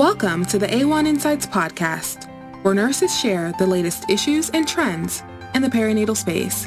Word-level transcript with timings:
Welcome 0.00 0.46
to 0.46 0.58
the 0.58 0.66
AWHONN 0.66 1.06
Insights 1.06 1.44
podcast, 1.44 2.24
where 2.62 2.72
nurses 2.72 3.14
share 3.20 3.52
the 3.58 3.66
latest 3.66 4.08
issues 4.08 4.48
and 4.48 4.66
trends 4.66 5.22
in 5.54 5.60
the 5.60 5.68
perinatal 5.68 6.16
space. 6.16 6.66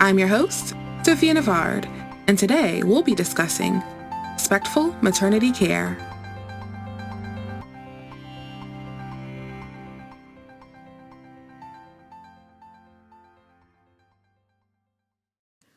I'm 0.00 0.18
your 0.18 0.26
host, 0.26 0.74
Sophia 1.04 1.34
Navard, 1.34 1.86
and 2.26 2.36
today 2.36 2.82
we'll 2.82 3.04
be 3.04 3.14
discussing 3.14 3.80
respectful 4.32 4.92
maternity 5.02 5.52
care. 5.52 5.96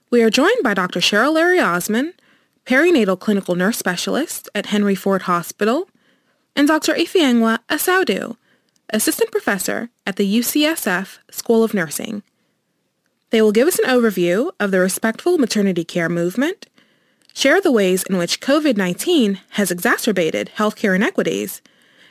We 0.09 0.23
are 0.23 0.31
joined 0.31 0.63
by 0.63 0.73
Dr. 0.73 0.99
Cheryl 0.99 1.35
Larry 1.35 1.59
Osman, 1.59 2.15
perinatal 2.65 3.19
clinical 3.19 3.53
nurse 3.53 3.77
specialist 3.77 4.49
at 4.55 4.65
Henry 4.65 4.95
Ford 4.95 5.21
Hospital, 5.21 5.87
and 6.55 6.67
Dr. 6.67 6.93
Ifeyinwa 6.93 7.59
Asiodu, 7.69 8.37
assistant 8.91 9.31
professor 9.31 9.89
at 10.05 10.15
the 10.17 10.39
UCSF 10.39 11.19
School 11.29 11.63
of 11.63 11.73
Nursing. 11.73 12.23
They 13.29 13.41
will 13.41 13.51
give 13.51 13.67
us 13.67 13.79
an 13.79 13.89
overview 13.89 14.51
of 14.59 14.71
the 14.71 14.79
respectful 14.79 15.37
maternity 15.37 15.85
care 15.85 16.09
movement, 16.09 16.67
share 17.33 17.61
the 17.61 17.71
ways 17.71 18.03
in 18.03 18.17
which 18.17 18.41
COVID-19 18.41 19.39
has 19.51 19.71
exacerbated 19.71 20.51
healthcare 20.57 20.95
inequities, 20.95 21.61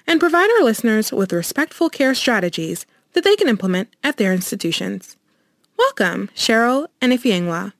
and 0.06 0.18
provide 0.18 0.50
our 0.50 0.64
listeners 0.64 1.12
with 1.12 1.32
respectful 1.32 1.90
care 1.90 2.14
strategies 2.14 2.86
that 3.12 3.24
they 3.24 3.36
can 3.36 3.48
implement 3.48 3.94
at 4.02 4.16
their 4.16 4.32
institutions. 4.32 5.16
Welcome, 5.78 6.30
Cheryl 6.34 6.88
and 7.02 7.12
Ifeyinwa. 7.12 7.72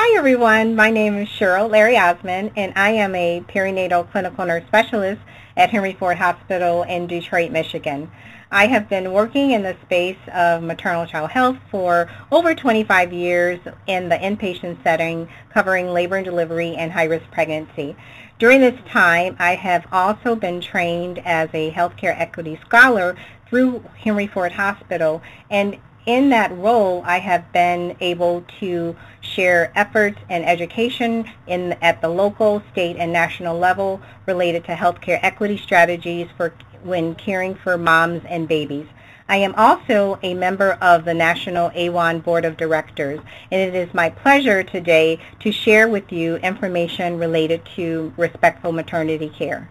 Hi 0.00 0.16
everyone, 0.16 0.76
my 0.76 0.90
name 0.90 1.16
is 1.16 1.28
Cheryl 1.28 1.68
Larry 1.68 1.98
Osman 1.98 2.52
and 2.54 2.72
I 2.76 2.90
am 2.90 3.16
a 3.16 3.42
perinatal 3.48 4.08
clinical 4.12 4.46
nurse 4.46 4.62
specialist 4.68 5.20
at 5.56 5.70
Henry 5.70 5.92
Ford 5.92 6.18
Hospital 6.18 6.84
in 6.84 7.08
Detroit, 7.08 7.50
Michigan. 7.50 8.08
I 8.52 8.68
have 8.68 8.88
been 8.88 9.12
working 9.12 9.50
in 9.50 9.64
the 9.64 9.76
space 9.82 10.16
of 10.32 10.62
maternal 10.62 11.04
child 11.04 11.30
health 11.30 11.56
for 11.68 12.08
over 12.30 12.54
25 12.54 13.12
years 13.12 13.58
in 13.88 14.08
the 14.08 14.14
inpatient 14.14 14.80
setting 14.84 15.28
covering 15.52 15.88
labor 15.88 16.14
and 16.14 16.24
delivery 16.24 16.76
and 16.76 16.92
high-risk 16.92 17.28
pregnancy. 17.32 17.96
During 18.38 18.60
this 18.60 18.78
time, 18.88 19.34
I 19.40 19.56
have 19.56 19.84
also 19.90 20.36
been 20.36 20.60
trained 20.60 21.18
as 21.24 21.48
a 21.52 21.72
healthcare 21.72 22.14
equity 22.16 22.56
scholar 22.64 23.16
through 23.48 23.82
Henry 23.96 24.28
Ford 24.28 24.52
Hospital 24.52 25.22
and 25.50 25.76
in 26.08 26.30
that 26.30 26.56
role, 26.56 27.02
I 27.04 27.18
have 27.18 27.52
been 27.52 27.94
able 28.00 28.42
to 28.60 28.96
share 29.34 29.72
efforts 29.74 30.18
and 30.28 30.44
education 30.44 31.30
in, 31.46 31.72
at 31.82 32.00
the 32.00 32.08
local, 32.08 32.62
state, 32.72 32.96
and 32.96 33.12
national 33.12 33.58
level 33.58 34.00
related 34.26 34.64
to 34.64 34.72
healthcare 34.74 35.18
equity 35.22 35.56
strategies 35.56 36.28
for 36.36 36.52
when 36.82 37.14
caring 37.14 37.54
for 37.54 37.76
moms 37.76 38.22
and 38.28 38.48
babies. 38.48 38.86
I 39.30 39.36
am 39.36 39.54
also 39.56 40.18
a 40.22 40.32
member 40.32 40.78
of 40.80 41.04
the 41.04 41.12
National 41.12 41.70
AWHONN 41.70 42.20
Board 42.24 42.46
of 42.46 42.56
Directors, 42.56 43.20
and 43.50 43.60
it 43.60 43.74
is 43.74 43.92
my 43.92 44.08
pleasure 44.08 44.62
today 44.62 45.20
to 45.40 45.52
share 45.52 45.86
with 45.86 46.10
you 46.10 46.36
information 46.36 47.18
related 47.18 47.62
to 47.76 48.12
respectful 48.16 48.72
maternity 48.72 49.28
care. 49.28 49.68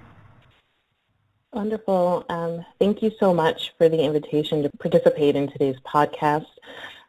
Wonderful. 1.53 2.23
Um, 2.29 2.63
thank 2.77 3.01
you 3.01 3.11
so 3.19 3.33
much 3.33 3.73
for 3.79 3.89
the 3.89 3.99
invitation 3.99 4.61
to 4.61 4.69
participate 4.77 5.35
in 5.35 5.49
today's 5.49 5.77
podcast. 5.79 6.45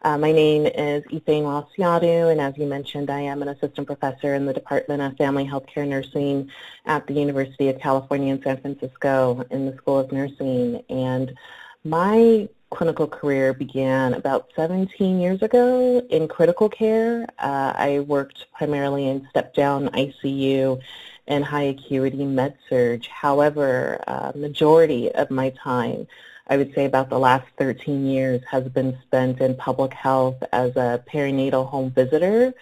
Uh, 0.02 0.16
my 0.16 0.30
name 0.30 0.64
is 0.64 1.02
Ifeyinwa 1.06 1.66
Asiodu, 1.66 2.30
and 2.30 2.41
as 2.41 2.56
you 2.56 2.66
mentioned, 2.66 3.10
I 3.10 3.18
am 3.22 3.42
an 3.42 3.48
assistant 3.48 3.88
professor 3.88 4.32
in 4.34 4.46
the 4.46 4.52
Department 4.52 5.02
of 5.02 5.16
Family 5.16 5.44
Healthcare 5.44 5.88
Nursing 5.88 6.52
at 6.86 7.05
the 7.08 7.14
University 7.14 7.68
of 7.68 7.80
California 7.80 8.32
in 8.32 8.40
San 8.40 8.60
Francisco 8.60 9.45
in 9.50 9.67
the 9.67 9.77
School 9.77 9.98
of 9.98 10.12
Nursing. 10.12 10.84
And 10.89 11.34
my 11.83 12.48
clinical 12.70 13.08
career 13.08 13.52
began 13.52 14.14
about 14.14 14.50
17 14.55 15.18
years 15.18 15.42
ago 15.42 15.98
in 16.11 16.28
critical 16.28 16.68
care. 16.68 17.27
Uh, 17.40 17.73
I 17.74 18.05
worked 18.06 18.46
primarily 18.52 19.08
in 19.08 19.27
step-down 19.30 19.89
ICU 19.89 20.80
and 21.27 21.44
high 21.44 21.74
acuity 21.74 22.24
med 22.24 22.56
surg. 22.68 23.05
However, 23.06 24.00
uh, 24.06 24.30
majority 24.36 25.11
of 25.12 25.28
my 25.33 25.50
time, 25.50 26.06
I 26.48 26.57
would 26.57 26.75
say 26.75 26.85
about 26.85 27.11
the 27.11 27.19
last 27.19 27.47
13 27.59 28.07
years, 28.07 28.41
has 28.51 28.64
been 28.69 28.97
spent 29.03 29.41
in 29.41 29.55
public 29.55 29.92
health 29.92 30.42
as 30.53 30.77
a 30.77 31.03
perinatal 31.13 31.69
home 31.69 31.91
visitor, 31.91 32.55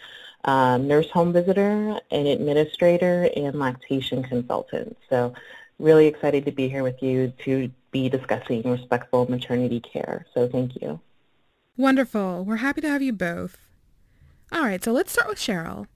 uh, 0.44 0.78
nurse 0.78 1.10
home 1.10 1.32
visitor, 1.32 2.00
an 2.10 2.26
administrator, 2.26 3.28
and 3.36 3.58
lactation 3.58 4.22
consultant. 4.22 4.96
So 5.08 5.34
really 5.78 6.06
excited 6.06 6.44
to 6.46 6.52
be 6.52 6.68
here 6.68 6.82
with 6.82 7.02
you 7.02 7.32
to 7.44 7.70
be 7.90 8.08
discussing 8.08 8.62
respectful 8.62 9.30
maternity 9.30 9.80
care. 9.80 10.26
So 10.34 10.48
thank 10.48 10.80
you. 10.80 11.00
Wonderful. 11.76 12.44
We're 12.44 12.56
happy 12.56 12.80
to 12.80 12.88
have 12.88 13.02
you 13.02 13.12
both. 13.12 13.58
All 14.50 14.62
right, 14.62 14.82
so 14.82 14.92
let's 14.92 15.12
start 15.12 15.28
with 15.28 15.38
Cheryl. 15.38 15.86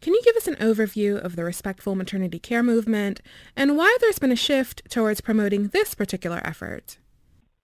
Can 0.00 0.12
you 0.12 0.22
give 0.22 0.36
us 0.36 0.46
an 0.46 0.56
overview 0.56 1.16
of 1.18 1.34
the 1.34 1.44
respectful 1.44 1.94
maternity 1.94 2.38
care 2.38 2.62
movement 2.62 3.20
and 3.56 3.76
why 3.76 3.96
there's 4.00 4.18
been 4.18 4.30
a 4.32 4.36
shift 4.36 4.82
towards 4.90 5.22
promoting 5.22 5.68
this 5.68 5.94
particular 5.94 6.40
effort? 6.44 6.98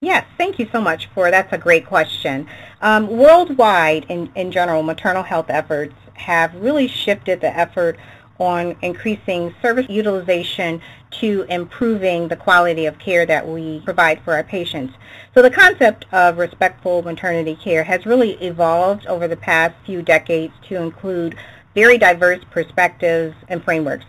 Yes, 0.02 0.24
thank 0.38 0.58
you 0.58 0.66
so 0.72 0.80
much 0.80 1.10
for 1.14 1.30
that's 1.30 1.52
a 1.52 1.58
great 1.58 1.84
question. 1.84 2.46
Um, 2.80 3.06
worldwide, 3.06 4.06
in, 4.08 4.32
in 4.34 4.50
general, 4.50 4.82
maternal 4.82 5.22
health 5.22 5.50
efforts 5.50 5.94
have 6.14 6.54
really 6.54 6.88
shifted 6.88 7.42
the 7.42 7.54
effort 7.54 7.98
on 8.38 8.76
increasing 8.80 9.54
service 9.60 9.84
utilization 9.90 10.80
to 11.10 11.44
improving 11.50 12.28
the 12.28 12.36
quality 12.36 12.86
of 12.86 12.98
care 12.98 13.26
that 13.26 13.46
we 13.46 13.80
provide 13.80 14.22
for 14.22 14.32
our 14.32 14.42
patients. 14.42 14.94
So 15.34 15.42
the 15.42 15.50
concept 15.50 16.06
of 16.12 16.38
respectful 16.38 17.02
maternity 17.02 17.54
care 17.54 17.84
has 17.84 18.06
really 18.06 18.42
evolved 18.42 19.06
over 19.06 19.28
the 19.28 19.36
past 19.36 19.74
few 19.84 20.00
decades 20.00 20.54
to 20.68 20.76
include 20.76 21.36
very 21.74 21.98
diverse 21.98 22.40
perspectives 22.50 23.36
and 23.48 23.62
frameworks. 23.62 24.06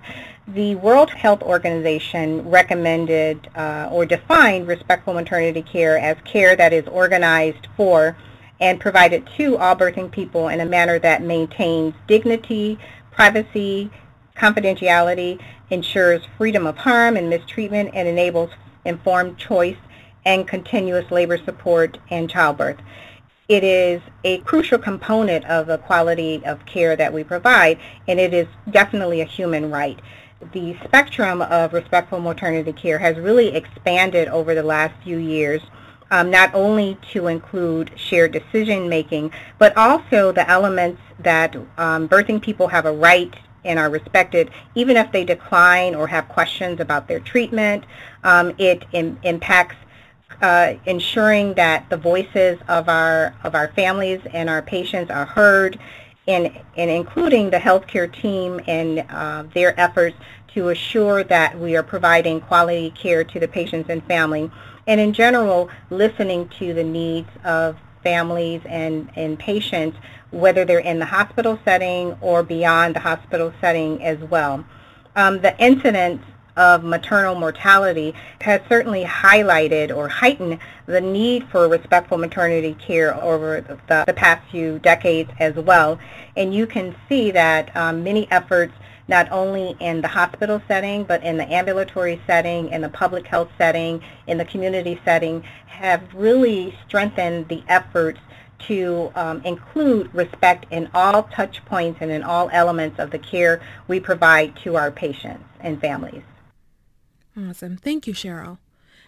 The 0.47 0.75
World 0.75 1.12
Health 1.12 1.44
Organization 1.44 2.50
recommended 2.50 3.47
uh, 3.56 3.90
or 3.91 4.07
defined 4.07 4.68
respectful 4.68 5.13
maternity 5.13 5.62
care 5.62 6.00
as 6.00 6.18
care 6.25 6.56
that 6.56 6.74
is 6.74 6.88
organized 6.88 7.68
for 7.78 8.18
and 8.59 8.79
provided 8.79 9.29
to 9.38 9.57
all 9.57 9.75
birthing 9.75 10.12
people 10.12 10.47
in 10.47 10.59
a 10.59 10.66
manner 10.66 10.97
that 10.97 11.22
maintains 11.22 11.94
dignity, 12.07 12.79
privacy, 13.12 13.91
confidentiality, 14.35 15.40
ensures 15.69 16.24
freedom 16.38 16.66
of 16.66 16.75
harm 16.75 17.18
and 17.18 17.29
mistreatment, 17.29 17.91
and 17.94 18.08
enables 18.08 18.50
informed 18.84 19.38
choice 19.38 19.78
and 20.25 20.47
continuous 20.47 21.12
labor 21.12 21.38
support 21.38 22.00
and 22.09 22.29
childbirth 22.29 22.78
it 23.52 23.66
is 23.66 24.02
a 24.23 24.38
crucial 24.40 24.78
component 24.78 25.44
of 25.44 25.68
the 25.68 25.78
quality 25.79 26.41
of 26.46 26.66
care 26.66 26.96
that 26.96 27.12
we 27.12 27.22
provide, 27.22 27.78
and 28.08 28.18
it 28.18 28.34
is 28.34 28.47
definitely 28.69 29.19
a 29.19 29.25
human 29.25 29.69
right. 29.69 30.00
The 30.53 30.75
spectrum 30.84 31.41
of 31.41 31.74
respectful 31.74 32.19
maternity 32.19 32.74
care 32.74 32.97
has 33.00 33.18
really 33.18 33.56
expanded 33.56 34.28
over 34.28 34.56
the 34.56 34.63
last 34.63 34.94
few 35.03 35.18
years, 35.18 35.62
um, 36.09 36.31
not 36.31 36.53
only 36.53 36.97
to 37.13 37.28
include 37.28 37.91
shared 37.96 38.31
decision 38.31 38.90
making, 38.90 39.31
but 39.59 39.75
also 39.78 40.31
the 40.31 40.50
elements 40.50 41.02
that 41.19 41.56
um, 41.78 42.09
birthing 42.09 42.41
people 42.41 42.68
have 42.68 42.85
a 42.85 42.91
right 42.91 43.34
and 43.63 43.78
are 43.78 43.90
respected, 43.90 44.50
even 44.74 44.97
if 44.97 45.12
they 45.12 45.24
decline 45.24 45.94
or 45.94 46.07
have 46.07 46.28
questions 46.28 46.79
about 46.79 47.08
their 47.08 47.19
treatment. 47.19 47.84
Um, 48.23 48.53
it 48.58 48.84
Im- 48.91 49.19
impacts 49.23 49.75
uh, 50.41 50.73
ensuring 50.85 51.53
that 51.53 51.90
the 51.90 51.97
voices 51.97 52.58
of 52.68 52.90
our 52.90 53.35
of 53.44 53.53
our 53.53 53.68
families 53.73 54.22
and 54.34 54.50
our 54.50 54.62
patients 54.62 55.12
are 55.12 55.25
heard, 55.25 55.79
and 56.31 56.51
and 56.78 56.89
including 56.89 57.49
the 57.49 57.57
healthcare 57.57 58.11
team 58.22 58.59
and 58.67 59.05
uh, 59.09 59.43
their 59.53 59.79
efforts 59.79 60.17
to 60.53 60.69
assure 60.69 61.23
that 61.23 61.57
we 61.59 61.75
are 61.75 61.83
providing 61.83 62.41
quality 62.41 62.91
care 62.91 63.23
to 63.23 63.39
the 63.39 63.47
patients 63.47 63.89
and 63.89 64.03
family, 64.05 64.51
and 64.87 64.99
in 64.99 65.13
general 65.13 65.69
listening 65.89 66.49
to 66.59 66.73
the 66.73 66.83
needs 66.83 67.29
of 67.43 67.78
families 68.03 68.61
and, 68.66 69.09
and 69.16 69.37
patients, 69.39 69.97
whether 70.31 70.66
they're 70.66 70.79
in 70.79 70.99
the 70.99 71.05
hospital 71.05 71.59
setting 71.63 72.17
or 72.22 72.43
beyond 72.43 72.95
the 72.95 72.99
hospital 72.99 73.53
setting 73.61 74.03
as 74.03 74.17
well. 74.19 74.66
Um, 75.16 75.39
the 75.41 75.57
incidence 75.63 76.23
of 76.58 76.84
maternal 76.84 77.36
mortality 77.36 78.14
has 78.42 78.62
certainly 78.68 79.03
highlighted 79.03 79.96
or 79.96 80.08
heightened 80.08 80.59
the 80.86 81.02
need 81.02 81.48
for 81.50 81.68
respectful 81.68 82.18
maternity 82.18 82.76
care 82.76 83.16
over 83.24 83.62
the, 83.88 84.03
the 84.06 84.14
past 84.14 84.50
few 84.52 84.80
decades 84.80 85.32
as 85.40 85.56
well. 85.56 86.00
And 86.36 86.53
you 86.53 86.68
can 86.68 86.96
see 87.08 87.32
that 87.32 87.76
um, 87.76 88.03
many 88.03 88.30
efforts 88.32 88.74
not 89.08 89.30
only 89.32 89.76
in 89.80 90.02
the 90.02 90.08
hospital 90.08 90.62
setting, 90.68 91.03
but 91.03 91.22
in 91.24 91.38
the 91.38 91.52
ambulatory 91.52 92.22
setting, 92.26 92.70
in 92.70 92.82
the 92.82 92.90
public 92.90 93.28
health 93.28 93.50
setting, 93.58 94.02
in 94.28 94.38
the 94.38 94.46
community 94.46 95.00
setting, 95.03 95.44
have 95.66 96.02
really 96.14 96.78
strengthened 96.88 97.48
the 97.50 97.64
efforts 97.68 98.20
to 98.68 99.12
um, 99.16 99.42
include 99.44 100.14
respect 100.14 100.66
in 100.72 100.90
all 100.94 101.24
touch 101.24 101.64
points 101.66 102.00
and 102.02 102.12
in 102.12 102.24
all 102.24 102.50
elements 102.53 103.00
of 103.00 103.12
the 103.12 103.20
care 103.20 103.62
we 103.88 104.00
provide 104.00 104.56
to 104.58 104.76
our 104.76 104.92
patients 104.92 105.44
and 105.59 105.82
families. 105.82 106.24
Awesome. 107.37 107.78
Thank 107.78 108.07
you, 108.07 108.13
Cheryl. 108.13 108.57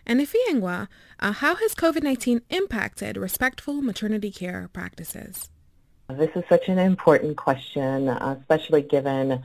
And 0.06 0.20
Ifeyinwa, 0.20 0.88
uh, 1.20 1.32
how 1.32 1.56
has 1.56 1.76
COVID-19 1.76 2.42
impacted 2.50 3.18
respectful 3.18 3.82
maternity 3.82 4.32
care 4.32 4.70
practices? 4.74 5.50
This 6.10 6.30
is 6.36 6.44
such 6.50 6.68
an 6.68 6.78
important 6.78 7.38
question, 7.38 8.10
uh, 8.10 8.36
especially 8.40 8.82
given 8.82 9.42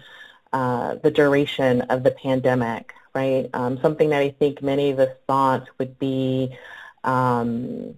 uh, 0.53 0.97
the 0.97 1.11
duration 1.11 1.83
of 1.83 2.03
the 2.03 2.11
pandemic, 2.11 2.93
right? 3.15 3.49
Um, 3.55 3.79
something 3.81 4.11
that 4.11 4.21
I 4.21 4.31
think 4.31 4.63
many 4.63 4.91
of 4.91 4.99
us 4.99 5.15
thought 5.27 5.69
would 5.79 5.99
be 5.99 6.57
um, 7.05 7.95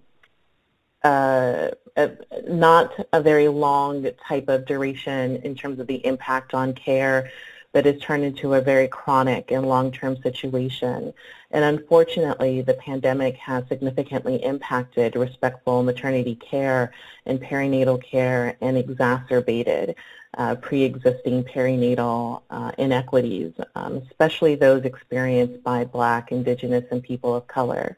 uh, 1.03 1.69
a, 1.97 2.11
not 2.47 2.93
a 3.11 3.21
very 3.21 3.47
long 3.47 4.07
type 4.27 4.47
of 4.47 4.65
duration 4.65 5.37
in 5.37 5.55
terms 5.55 5.79
of 5.79 5.87
the 5.87 6.05
impact 6.05 6.53
on 6.53 6.73
care, 6.73 7.31
but 7.73 7.85
has 7.85 7.99
turned 7.99 8.23
into 8.23 8.53
a 8.53 8.61
very 8.61 8.87
chronic 8.87 9.51
and 9.51 9.67
long-term 9.67 10.17
situation. 10.21 11.13
And 11.51 11.63
unfortunately, 11.63 12.61
the 12.61 12.73
pandemic 12.75 13.35
has 13.37 13.63
significantly 13.67 14.43
impacted 14.43 15.15
respectful 15.15 15.83
maternity 15.83 16.35
care 16.35 16.91
and 17.25 17.41
perinatal 17.41 18.03
care 18.03 18.57
and 18.61 18.77
exacerbated 18.77 19.95
uh, 20.37 20.55
pre-existing 20.55 21.43
perinatal 21.43 22.41
uh, 22.49 22.71
inequities, 22.77 23.51
um, 23.75 24.01
especially 24.09 24.55
those 24.55 24.83
experienced 24.85 25.61
by 25.63 25.83
Black, 25.83 26.31
Indigenous, 26.31 26.85
and 26.91 27.03
people 27.03 27.35
of 27.35 27.47
color. 27.47 27.97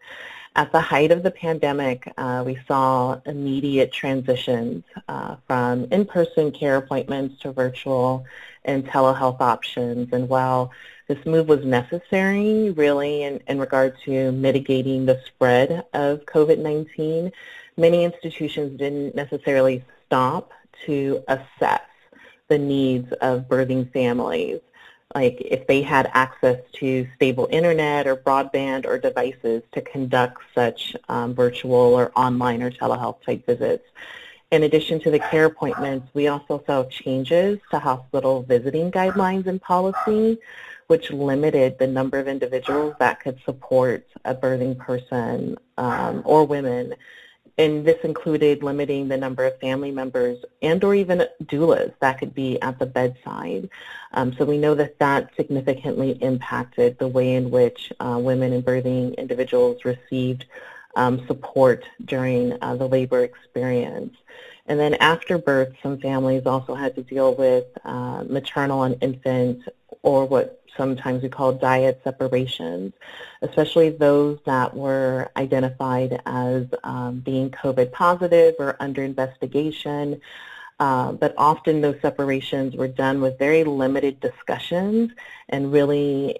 At 0.55 0.71
the 0.71 0.81
height 0.81 1.11
of 1.11 1.23
the 1.23 1.31
pandemic, 1.31 2.11
uh, 2.15 2.43
we 2.45 2.59
saw 2.67 3.19
immediate 3.25 3.91
transitions 3.91 4.83
uh, 5.07 5.37
from 5.47 5.85
in-person 5.91 6.51
care 6.51 6.77
appointments 6.77 7.39
to 7.41 7.51
virtual 7.51 8.25
and 8.65 8.85
telehealth 8.85 9.41
options. 9.41 10.09
And 10.11 10.29
while 10.29 10.71
this 11.07 11.25
move 11.25 11.47
was 11.47 11.65
necessary, 11.65 12.71
really, 12.71 13.23
in, 13.23 13.41
in 13.47 13.59
regard 13.59 13.95
to 14.05 14.31
mitigating 14.31 15.05
the 15.05 15.21
spread 15.25 15.85
of 15.93 16.25
COVID-19, 16.25 17.31
many 17.77 18.03
institutions 18.03 18.77
didn't 18.77 19.15
necessarily 19.15 19.83
stop 20.05 20.51
to 20.85 21.23
assess 21.27 21.81
the 22.47 22.57
needs 22.57 23.11
of 23.13 23.47
birthing 23.47 23.91
families 23.91 24.59
like 25.15 25.37
if 25.41 25.67
they 25.67 25.81
had 25.81 26.09
access 26.13 26.59
to 26.73 27.07
stable 27.15 27.47
internet 27.51 28.07
or 28.07 28.15
broadband 28.15 28.85
or 28.85 28.97
devices 28.97 29.61
to 29.71 29.81
conduct 29.81 30.41
such 30.55 30.95
um, 31.09 31.33
virtual 31.33 31.73
or 31.73 32.11
online 32.15 32.63
or 32.63 32.71
telehealth 32.71 33.21
type 33.23 33.45
visits. 33.45 33.85
In 34.53 34.61
addition 34.61 34.99
to 34.99 35.09
the 35.09 35.17
care 35.17 35.45
appointments, 35.45 36.13
we 36.13 36.27
also 36.27 36.63
saw 36.67 36.83
changes 36.83 37.57
to 37.71 37.79
hospital 37.79 38.43
visiting 38.43 38.91
guidelines 38.91 39.47
and 39.47 39.59
policy, 39.59 40.37
which 40.85 41.09
limited 41.09 41.79
the 41.79 41.87
number 41.87 42.19
of 42.19 42.27
individuals 42.27 42.93
that 42.99 43.19
could 43.19 43.41
support 43.45 44.05
a 44.25 44.35
birthing 44.35 44.77
person 44.77 45.57
um, 45.79 46.21
or 46.23 46.45
women 46.45 46.93
and 47.57 47.83
this 47.83 47.97
included 48.03 48.61
limiting 48.61 49.07
the 49.07 49.17
number 49.17 49.45
of 49.45 49.59
family 49.59 49.91
members 49.91 50.43
and 50.61 50.83
or 50.83 50.93
even 50.93 51.23
doulas 51.45 51.93
that 51.99 52.19
could 52.19 52.35
be 52.35 52.61
at 52.61 52.77
the 52.77 52.85
bedside. 52.85 53.69
Um, 54.13 54.33
so 54.33 54.45
we 54.45 54.59
know 54.59 54.75
that 54.75 54.99
that 54.99 55.31
significantly 55.35 56.11
impacted 56.21 56.99
the 56.99 57.07
way 57.07 57.33
in 57.33 57.49
which 57.49 57.91
uh, 57.99 58.19
women 58.21 58.53
and 58.53 58.63
birthing 58.63 59.17
individuals 59.17 59.83
received 59.83 60.45
um, 60.95 61.25
support 61.27 61.85
during 62.05 62.57
uh, 62.61 62.75
the 62.75 62.87
labor 62.87 63.23
experience. 63.23 64.15
And 64.65 64.79
then 64.79 64.93
after 64.95 65.37
birth, 65.37 65.73
some 65.81 65.99
families 65.99 66.45
also 66.45 66.75
had 66.75 66.95
to 66.95 67.03
deal 67.03 67.35
with 67.35 67.65
uh, 67.83 68.23
maternal 68.27 68.83
and 68.83 68.97
infant 69.01 69.63
or 70.03 70.25
what 70.25 70.61
sometimes 70.77 71.21
we 71.21 71.29
call 71.29 71.53
dyad 71.57 72.03
separations, 72.03 72.93
especially 73.41 73.89
those 73.89 74.39
that 74.45 74.75
were 74.75 75.29
identified 75.37 76.21
as 76.25 76.65
um, 76.83 77.19
being 77.19 77.49
COVID 77.51 77.91
positive 77.91 78.55
or 78.59 78.75
under 78.79 79.03
investigation. 79.03 80.19
Uh, 80.79 81.11
but 81.11 81.33
often 81.37 81.81
those 81.81 81.99
separations 82.01 82.75
were 82.75 82.87
done 82.87 83.21
with 83.21 83.37
very 83.37 83.63
limited 83.63 84.19
discussions 84.19 85.11
and 85.49 85.71
really 85.71 86.39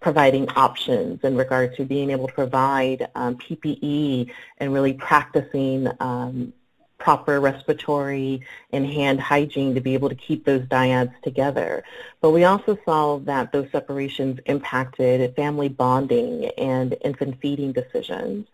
providing 0.00 0.48
options 0.50 1.20
in 1.22 1.36
regard 1.36 1.76
to 1.76 1.84
being 1.84 2.10
able 2.10 2.26
to 2.26 2.34
provide 2.34 3.08
um, 3.14 3.36
PPE 3.36 4.30
and 4.58 4.72
really 4.72 4.94
practicing 4.94 5.88
um, 6.00 6.52
proper 7.00 7.40
respiratory 7.40 8.42
and 8.72 8.86
hand 8.86 9.20
hygiene 9.20 9.74
to 9.74 9.80
be 9.80 9.94
able 9.94 10.08
to 10.08 10.14
keep 10.14 10.44
those 10.44 10.62
dyads 10.62 11.12
together. 11.22 11.82
But 12.20 12.30
we 12.30 12.44
also 12.44 12.78
saw 12.84 13.18
that 13.20 13.52
those 13.52 13.70
separations 13.72 14.38
impacted 14.46 15.34
family 15.34 15.68
bonding 15.68 16.46
and 16.58 16.96
infant 17.02 17.40
feeding 17.40 17.72
decisions. 17.72 18.46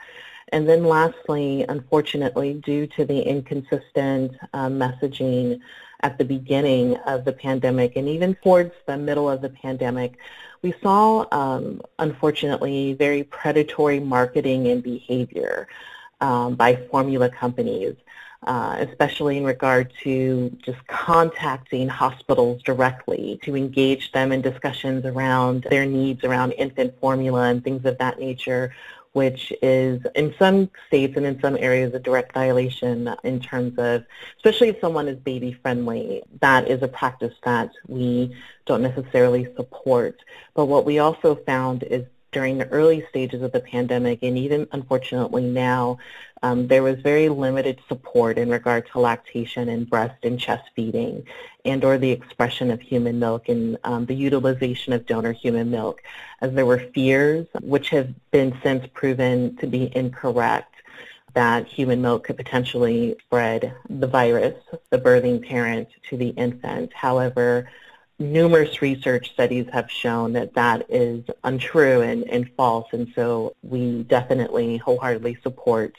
And 0.53 0.69
then 0.69 0.85
lastly, 0.85 1.65
unfortunately, 1.69 2.55
due 2.55 2.87
to 2.89 3.05
the 3.05 3.21
inconsistent 3.21 4.37
uh, 4.55 4.69
messaging 4.69 5.61
at 6.01 6.19
the 6.19 6.25
beginning 6.25 6.97
of 6.99 7.25
the 7.25 7.33
pandemic 7.33 7.97
and 7.97 8.09
even 8.09 8.35
towards 8.37 8.73
the 8.87 8.97
middle 8.97 9.29
of 9.29 9.41
the 9.43 9.49
pandemic, 9.49 10.19
we 10.67 10.75
saw, 10.83 11.25
um, 11.31 11.81
unfortunately, 12.01 12.95
very 12.95 13.23
predatory 13.23 14.01
marketing 14.01 14.67
and 14.67 14.83
behavior 14.83 15.69
um, 16.21 16.57
by 16.57 16.75
formula 16.91 17.29
companies 17.31 17.95
uh, 18.47 18.77
especially 18.79 19.37
in 19.37 19.45
regard 19.45 19.93
to 20.03 20.51
just 20.63 20.79
contacting 20.87 21.89
hospitals 21.89 22.63
directly 22.63 23.41
to 23.43 23.57
engage 23.57 24.13
them 24.13 24.31
in 24.31 24.41
discussions 24.41 25.05
around 25.05 25.67
their 25.71 25.85
needs 25.85 26.23
around 26.23 26.53
infant 26.53 26.95
formula 27.01 27.49
and 27.49 27.65
things 27.65 27.85
of 27.85 27.99
that 27.99 28.19
nature, 28.21 28.73
which 29.17 29.51
is 29.63 29.99
in 30.15 30.35
some 30.39 30.71
states 30.89 31.17
and 31.17 31.25
in 31.25 31.41
some 31.41 31.57
areas 31.59 31.95
a 31.95 31.99
direct 31.99 32.35
violation 32.35 33.11
in 33.25 33.41
terms 33.41 33.73
of, 33.79 34.05
especially 34.37 34.69
if 34.69 34.79
someone 34.79 35.09
is 35.09 35.17
baby 35.21 35.55
friendly, 35.63 36.23
that 36.43 36.69
is 36.69 36.83
a 36.83 36.89
practice 36.89 37.33
that 37.43 37.71
we 37.89 38.37
don't 38.67 38.83
necessarily 38.83 39.49
support. 39.57 40.21
But 40.53 40.67
what 40.67 40.85
we 40.85 40.99
also 40.99 41.35
found 41.35 41.83
is 41.85 42.05
during 42.37 42.59
the 42.59 42.69
early 42.69 43.03
stages 43.09 43.41
of 43.41 43.51
the 43.53 43.61
pandemic 43.61 44.19
and 44.21 44.37
even 44.37 44.69
unfortunately 44.73 45.43
now, 45.43 45.97
um, 46.43 46.69
there 46.69 46.83
was 46.83 47.01
very 47.01 47.31
limited 47.31 47.81
support 47.89 48.37
in 48.37 48.51
regard 48.51 48.87
to 48.87 49.01
lactation 49.01 49.71
and 49.71 49.89
breast 49.89 50.23
and 50.23 50.39
chest 50.39 50.65
feeding 50.77 51.25
and 51.65 51.83
or 51.83 51.97
the 51.97 52.11
expression 52.11 52.71
of 52.71 52.79
human 52.79 53.19
milk 53.19 53.49
and 53.49 53.79
um, 53.85 54.05
the 54.05 54.15
utilization 54.15 54.93
of 54.93 55.07
donor 55.07 55.33
human 55.33 55.71
milk 55.71 56.03
as 56.43 56.53
there 56.53 56.67
were 56.67 56.91
fears 56.95 57.47
which 57.63 57.89
have 57.89 58.11
been 58.33 58.55
since 58.63 58.85
proven 58.93 59.57
to 59.57 59.67
be 59.67 59.91
incorrect 59.97 60.75
that 61.33 61.67
human 61.67 62.03
milk 62.03 62.25
could 62.25 62.37
potentially 62.37 63.17
spread 63.25 63.75
the 63.89 64.07
virus, 64.07 64.63
the 64.91 64.99
birthing 64.99 65.43
parent, 65.43 65.89
to 66.11 66.19
the 66.19 66.29
infant. 66.29 66.93
However, 66.93 67.71
numerous 68.19 68.81
research 68.81 69.31
studies 69.33 69.67
have 69.73 69.91
shown 69.91 70.33
that 70.33 70.55
that 70.55 70.87
is 70.89 71.25
untrue 71.45 72.01
and, 72.01 72.25
and 72.25 72.51
false, 72.57 72.87
and 72.93 73.13
so 73.15 73.55
we 73.63 74.03
definitely 74.05 74.79
wholeheartedly 74.79 75.39
support 75.43 75.95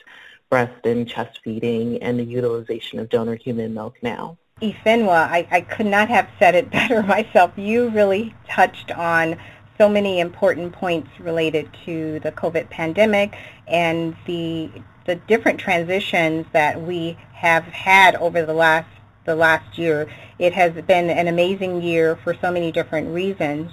breast 0.49 0.85
and 0.85 1.07
chest 1.07 1.39
feeding 1.43 2.01
and 2.01 2.19
the 2.19 2.23
utilization 2.23 2.99
of 2.99 3.09
donor 3.09 3.35
human 3.35 3.73
milk 3.73 3.95
now. 4.01 4.37
Ifeyinwa, 4.61 5.09
I, 5.09 5.47
I 5.51 5.61
could 5.61 5.85
not 5.85 6.09
have 6.09 6.27
said 6.39 6.55
it 6.55 6.71
better 6.71 7.03
myself. 7.03 7.51
You 7.55 7.89
really 7.89 8.33
touched 8.49 8.91
on 8.91 9.37
so 9.77 9.87
many 9.87 10.19
important 10.19 10.73
points 10.73 11.09
related 11.19 11.69
to 11.85 12.19
the 12.21 12.31
COVID 12.31 12.69
pandemic 12.69 13.37
and 13.67 14.15
the 14.25 14.71
the 15.05 15.15
different 15.15 15.57
transitions 15.57 16.45
that 16.51 16.81
we 16.81 17.17
have 17.31 17.63
had 17.63 18.13
over 18.17 18.45
the 18.45 18.53
last 18.53 18.89
the 19.27 19.35
last 19.35 19.77
year. 19.77 20.07
It 20.39 20.53
has 20.53 20.73
been 20.73 21.11
an 21.11 21.27
amazing 21.27 21.83
year 21.83 22.15
for 22.23 22.33
so 22.41 22.51
many 22.51 22.71
different 22.71 23.13
reasons. 23.13 23.69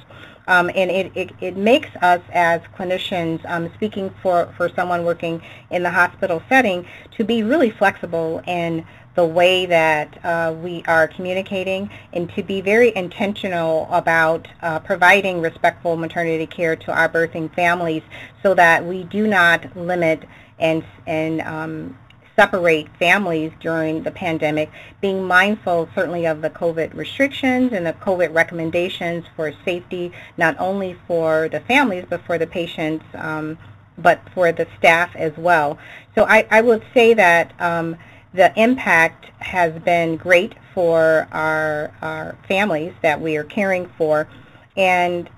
Um, 0.46 0.70
and 0.74 0.90
it, 0.90 1.10
it, 1.14 1.30
it 1.40 1.56
makes 1.56 1.88
us 2.02 2.20
as 2.30 2.60
clinicians, 2.76 3.40
um, 3.48 3.70
speaking 3.74 4.14
for, 4.22 4.52
for 4.58 4.68
someone 4.68 5.04
working 5.04 5.40
in 5.70 5.82
the 5.82 5.90
hospital 5.90 6.42
setting, 6.50 6.86
to 7.12 7.24
be 7.24 7.42
really 7.42 7.70
flexible 7.70 8.42
in 8.46 8.84
the 9.14 9.24
way 9.24 9.64
that 9.64 10.18
uh, 10.24 10.54
we 10.60 10.82
are 10.86 11.06
communicating 11.08 11.88
and 12.12 12.28
to 12.34 12.42
be 12.42 12.60
very 12.60 12.94
intentional 12.96 13.88
about 13.90 14.46
uh, 14.60 14.80
providing 14.80 15.40
respectful 15.40 15.96
maternity 15.96 16.46
care 16.46 16.74
to 16.74 16.92
our 16.92 17.08
birthing 17.08 17.54
families 17.54 18.02
so 18.42 18.54
that 18.54 18.84
we 18.84 19.04
do 19.04 19.26
not 19.26 19.74
limit 19.76 20.24
and, 20.58 20.84
and 21.06 21.40
um, 21.42 21.96
separate 22.36 22.88
families 22.98 23.52
during 23.60 24.02
the 24.02 24.10
pandemic, 24.10 24.70
being 25.00 25.22
mindful 25.22 25.88
certainly 25.94 26.26
of 26.26 26.42
the 26.42 26.50
COVID 26.50 26.94
restrictions 26.94 27.72
and 27.72 27.86
the 27.86 27.92
COVID 27.92 28.34
recommendations 28.34 29.24
for 29.36 29.52
safety, 29.64 30.12
not 30.36 30.56
only 30.58 30.96
for 31.06 31.48
the 31.48 31.60
families, 31.60 32.04
but 32.08 32.24
for 32.26 32.38
the 32.38 32.46
patients, 32.46 33.04
um, 33.14 33.56
but 33.96 34.20
for 34.34 34.50
the 34.50 34.66
staff 34.78 35.14
as 35.14 35.32
well. 35.36 35.78
So 36.14 36.24
I, 36.24 36.46
I 36.50 36.60
would 36.60 36.82
say 36.92 37.14
that 37.14 37.52
um, 37.60 37.96
the 38.32 38.52
impact 38.60 39.26
has 39.38 39.72
been 39.82 40.16
great 40.16 40.54
for 40.74 41.28
our, 41.30 41.92
our 42.02 42.36
families 42.48 42.92
that 43.02 43.20
we 43.20 43.36
are 43.36 43.44
caring 43.44 43.88
for. 43.96 44.28
And 44.76 45.30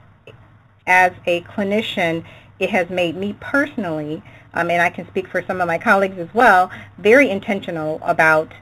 as 0.87 1.13
a 1.27 1.43
clinician, 1.43 2.25
it 2.59 2.71
has 2.71 2.89
made 2.91 3.17
me 3.17 3.37
personally, 3.41 4.23
um, 4.55 4.71
and 4.71 4.81
I 4.83 4.91
can 4.91 5.07
speak 5.09 5.29
for 5.29 5.43
some 5.43 5.61
of 5.61 5.67
my 5.67 5.79
colleagues 5.79 6.19
as 6.19 6.33
well, 6.35 6.71
very 6.99 7.31
intentional 7.31 8.01
about 8.03 8.53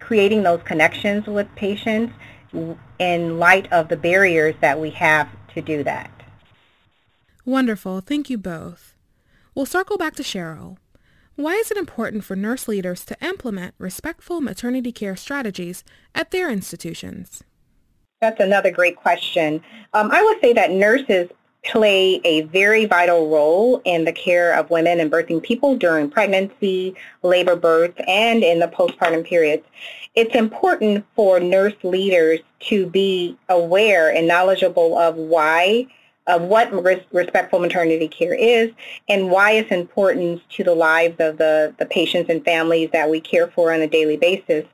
creating 0.00 0.42
those 0.42 0.62
connections 0.64 1.26
with 1.26 1.46
patients 1.54 2.12
in 2.98 3.38
light 3.38 3.72
of 3.72 3.88
the 3.88 3.96
barriers 3.96 4.54
that 4.60 4.78
we 4.78 4.90
have 4.90 5.28
to 5.54 5.62
do 5.62 5.82
that. 5.84 6.10
Wonderful. 7.44 8.00
Thank 8.00 8.28
you 8.28 8.38
both. 8.38 8.94
We'll 9.54 9.66
circle 9.66 9.96
back 9.96 10.14
to 10.16 10.22
Cheryl. 10.22 10.76
Why 11.34 11.54
is 11.54 11.70
it 11.70 11.78
important 11.78 12.24
for 12.24 12.36
nurse 12.36 12.68
leaders 12.68 13.04
to 13.06 13.16
implement 13.24 13.74
respectful 13.78 14.40
maternity 14.40 14.92
care 14.92 15.16
strategies 15.16 15.82
at 16.14 16.30
their 16.30 16.50
institutions? 16.50 17.42
That's 18.20 18.38
another 18.38 18.70
great 18.70 18.96
question. 18.96 19.62
Um, 19.94 20.10
I 20.12 20.22
would 20.22 20.40
say 20.40 20.52
that 20.52 20.70
nurses 20.70 21.30
play 21.64 22.20
a 22.24 22.42
very 22.42 22.86
vital 22.86 23.30
role 23.30 23.80
in 23.84 24.04
the 24.04 24.12
care 24.12 24.52
of 24.54 24.70
women 24.70 24.98
and 24.98 25.10
birthing 25.10 25.42
people 25.42 25.76
during 25.76 26.10
pregnancy, 26.10 26.94
labor, 27.22 27.54
birth, 27.54 27.94
and 28.06 28.42
in 28.42 28.58
the 28.58 28.68
postpartum 28.68 29.24
periods. 29.24 29.64
It's 30.14 30.34
important 30.34 31.06
for 31.14 31.40
nurse 31.40 31.74
leaders 31.82 32.40
to 32.60 32.86
be 32.86 33.36
aware 33.48 34.12
and 34.12 34.26
knowledgeable 34.26 34.98
of 34.98 35.16
why 35.16 35.86
of 36.28 36.42
what 36.42 36.72
respectful 37.12 37.58
maternity 37.58 38.06
care 38.06 38.34
is 38.34 38.70
and 39.08 39.28
why 39.28 39.52
it's 39.52 39.72
important 39.72 40.40
to 40.50 40.62
the 40.62 40.74
lives 40.74 41.16
of 41.18 41.36
the, 41.38 41.74
the 41.78 41.86
patients 41.86 42.30
and 42.30 42.44
families 42.44 42.88
that 42.92 43.10
we 43.10 43.20
care 43.20 43.48
for 43.48 43.72
on 43.72 43.80
a 43.80 43.88
daily 43.88 44.16
basis 44.16 44.64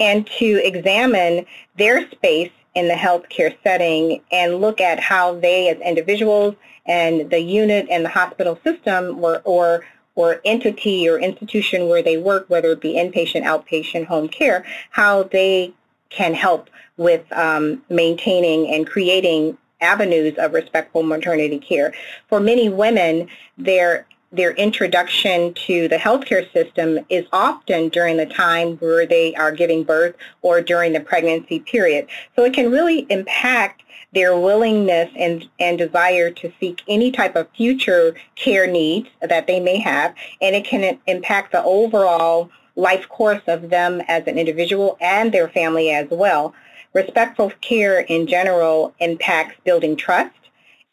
and 0.00 0.26
to 0.26 0.66
examine 0.66 1.44
their 1.76 2.08
space 2.10 2.50
in 2.74 2.88
the 2.88 2.94
healthcare 2.94 3.56
setting 3.62 4.20
and 4.30 4.60
look 4.60 4.80
at 4.80 5.00
how 5.00 5.34
they 5.34 5.68
as 5.68 5.78
individuals 5.78 6.54
and 6.86 7.30
the 7.30 7.40
unit 7.40 7.86
and 7.90 8.04
the 8.04 8.08
hospital 8.08 8.58
system 8.64 9.22
or, 9.22 9.40
or 9.44 9.84
or 10.16 10.40
entity 10.44 11.08
or 11.08 11.18
institution 11.18 11.88
where 11.88 12.02
they 12.02 12.16
work, 12.16 12.48
whether 12.48 12.70
it 12.70 12.80
be 12.80 12.94
inpatient, 12.94 13.42
outpatient, 13.42 14.06
home 14.06 14.28
care, 14.28 14.64
how 14.90 15.24
they 15.24 15.72
can 16.08 16.34
help 16.34 16.70
with 16.96 17.24
um, 17.32 17.82
maintaining 17.90 18.72
and 18.72 18.86
creating 18.86 19.58
avenues 19.80 20.36
of 20.38 20.52
respectful 20.52 21.02
maternity 21.02 21.58
care. 21.58 21.92
For 22.28 22.38
many 22.38 22.68
women, 22.68 23.28
their 23.58 24.06
their 24.34 24.52
introduction 24.52 25.54
to 25.54 25.88
the 25.88 25.96
healthcare 25.96 26.50
system 26.52 26.98
is 27.08 27.24
often 27.32 27.88
during 27.88 28.16
the 28.16 28.26
time 28.26 28.76
where 28.78 29.06
they 29.06 29.34
are 29.36 29.52
giving 29.52 29.84
birth 29.84 30.16
or 30.42 30.60
during 30.60 30.92
the 30.92 31.00
pregnancy 31.00 31.60
period. 31.60 32.06
So 32.34 32.44
it 32.44 32.52
can 32.52 32.70
really 32.70 33.06
impact 33.10 33.82
their 34.12 34.38
willingness 34.38 35.10
and, 35.16 35.48
and 35.58 35.76
desire 35.78 36.30
to 36.30 36.52
seek 36.60 36.82
any 36.88 37.10
type 37.10 37.36
of 37.36 37.48
future 37.56 38.14
care 38.36 38.66
needs 38.66 39.08
that 39.20 39.46
they 39.46 39.60
may 39.60 39.78
have, 39.78 40.14
and 40.40 40.54
it 40.54 40.64
can 40.64 40.98
impact 41.06 41.52
the 41.52 41.62
overall 41.64 42.50
life 42.76 43.08
course 43.08 43.42
of 43.46 43.70
them 43.70 44.02
as 44.08 44.26
an 44.26 44.38
individual 44.38 44.96
and 45.00 45.32
their 45.32 45.48
family 45.48 45.90
as 45.90 46.08
well. 46.10 46.54
Respectful 46.92 47.52
care 47.60 48.00
in 48.00 48.26
general 48.26 48.94
impacts 49.00 49.56
building 49.64 49.96
trust. 49.96 50.34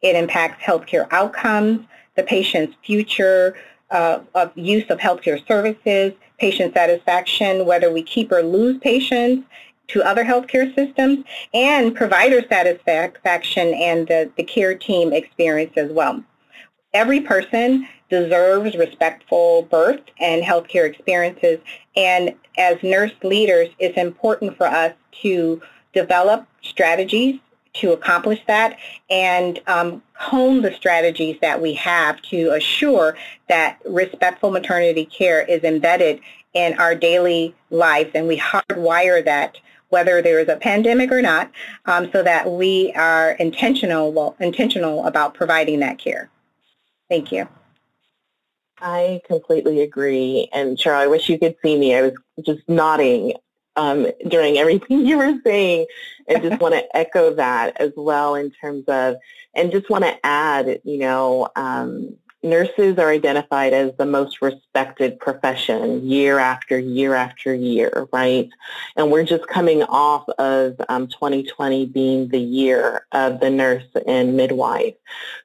It 0.01 0.15
impacts 0.15 0.63
healthcare 0.63 1.07
outcomes, 1.11 1.85
the 2.15 2.23
patient's 2.23 2.75
future 2.85 3.55
uh, 3.89 4.19
of 4.35 4.51
use 4.55 4.89
of 4.89 4.99
healthcare 4.99 5.45
services, 5.47 6.13
patient 6.39 6.73
satisfaction, 6.73 7.65
whether 7.65 7.91
we 7.91 8.01
keep 8.01 8.31
or 8.31 8.41
lose 8.41 8.77
patients 8.79 9.45
to 9.89 10.01
other 10.03 10.23
healthcare 10.23 10.73
systems, 10.73 11.25
and 11.53 11.93
provider 11.93 12.41
satisfaction 12.47 13.73
and 13.73 14.07
the, 14.07 14.31
the 14.37 14.43
care 14.43 14.73
team 14.73 15.11
experience 15.11 15.73
as 15.75 15.91
well. 15.91 16.23
Every 16.93 17.19
person 17.19 17.87
deserves 18.09 18.75
respectful 18.75 19.63
birth 19.63 20.01
and 20.19 20.43
healthcare 20.43 20.89
experiences, 20.89 21.59
and 21.95 22.33
as 22.57 22.81
nurse 22.83 23.13
leaders, 23.23 23.69
it's 23.79 23.97
important 23.97 24.57
for 24.57 24.67
us 24.67 24.93
to 25.21 25.61
develop 25.93 26.47
strategies 26.61 27.39
to 27.73 27.93
accomplish 27.93 28.39
that 28.47 28.77
and 29.09 29.61
um, 29.67 30.01
hone 30.15 30.61
the 30.61 30.73
strategies 30.73 31.37
that 31.41 31.61
we 31.61 31.73
have 31.73 32.21
to 32.21 32.49
assure 32.51 33.15
that 33.47 33.79
respectful 33.85 34.51
maternity 34.51 35.05
care 35.05 35.41
is 35.43 35.63
embedded 35.63 36.19
in 36.53 36.77
our 36.79 36.93
daily 36.93 37.55
lives 37.69 38.11
and 38.13 38.27
we 38.27 38.37
hardwire 38.37 39.23
that 39.23 39.57
whether 39.89 40.21
there 40.21 40.39
is 40.39 40.47
a 40.47 40.55
pandemic 40.55 41.11
or 41.11 41.21
not 41.21 41.51
um, 41.85 42.09
so 42.11 42.23
that 42.23 42.49
we 42.49 42.91
are 42.93 43.31
intentional 43.33 44.11
well, 44.11 44.35
intentional 44.39 45.05
about 45.05 45.33
providing 45.33 45.79
that 45.79 45.97
care. 45.97 46.29
Thank 47.09 47.31
you. 47.31 47.47
I 48.79 49.21
completely 49.27 49.81
agree. 49.81 50.49
And 50.53 50.77
Cheryl, 50.77 50.95
I 50.95 51.07
wish 51.07 51.29
you 51.29 51.37
could 51.37 51.55
see 51.63 51.77
me. 51.77 51.95
I 51.95 52.01
was 52.01 52.13
just 52.43 52.67
nodding 52.67 53.33
um, 53.75 54.07
during 54.27 54.57
everything 54.57 55.05
you 55.05 55.17
were 55.17 55.33
saying 55.43 55.85
and 56.27 56.43
just 56.43 56.61
want 56.61 56.73
to 56.73 56.85
echo 56.97 57.33
that 57.33 57.79
as 57.79 57.91
well 57.95 58.35
in 58.35 58.51
terms 58.51 58.85
of, 58.87 59.15
and 59.55 59.71
just 59.71 59.89
want 59.89 60.03
to 60.03 60.25
add, 60.25 60.81
you 60.83 60.97
know, 60.97 61.47
um, 61.55 62.15
nurses 62.43 62.97
are 62.97 63.09
identified 63.09 63.73
as 63.73 63.91
the 63.97 64.05
most 64.05 64.41
respected 64.41 65.19
profession 65.19 66.05
year 66.07 66.39
after 66.39 66.79
year 66.79 67.13
after 67.13 67.53
year, 67.53 68.07
right? 68.11 68.49
And 68.95 69.11
we're 69.11 69.25
just 69.25 69.47
coming 69.47 69.83
off 69.83 70.27
of 70.39 70.75
um, 70.89 71.07
2020 71.07 71.85
being 71.87 72.29
the 72.29 72.39
year 72.39 73.05
of 73.11 73.39
the 73.39 73.49
nurse 73.49 73.85
and 74.07 74.35
midwife. 74.35 74.95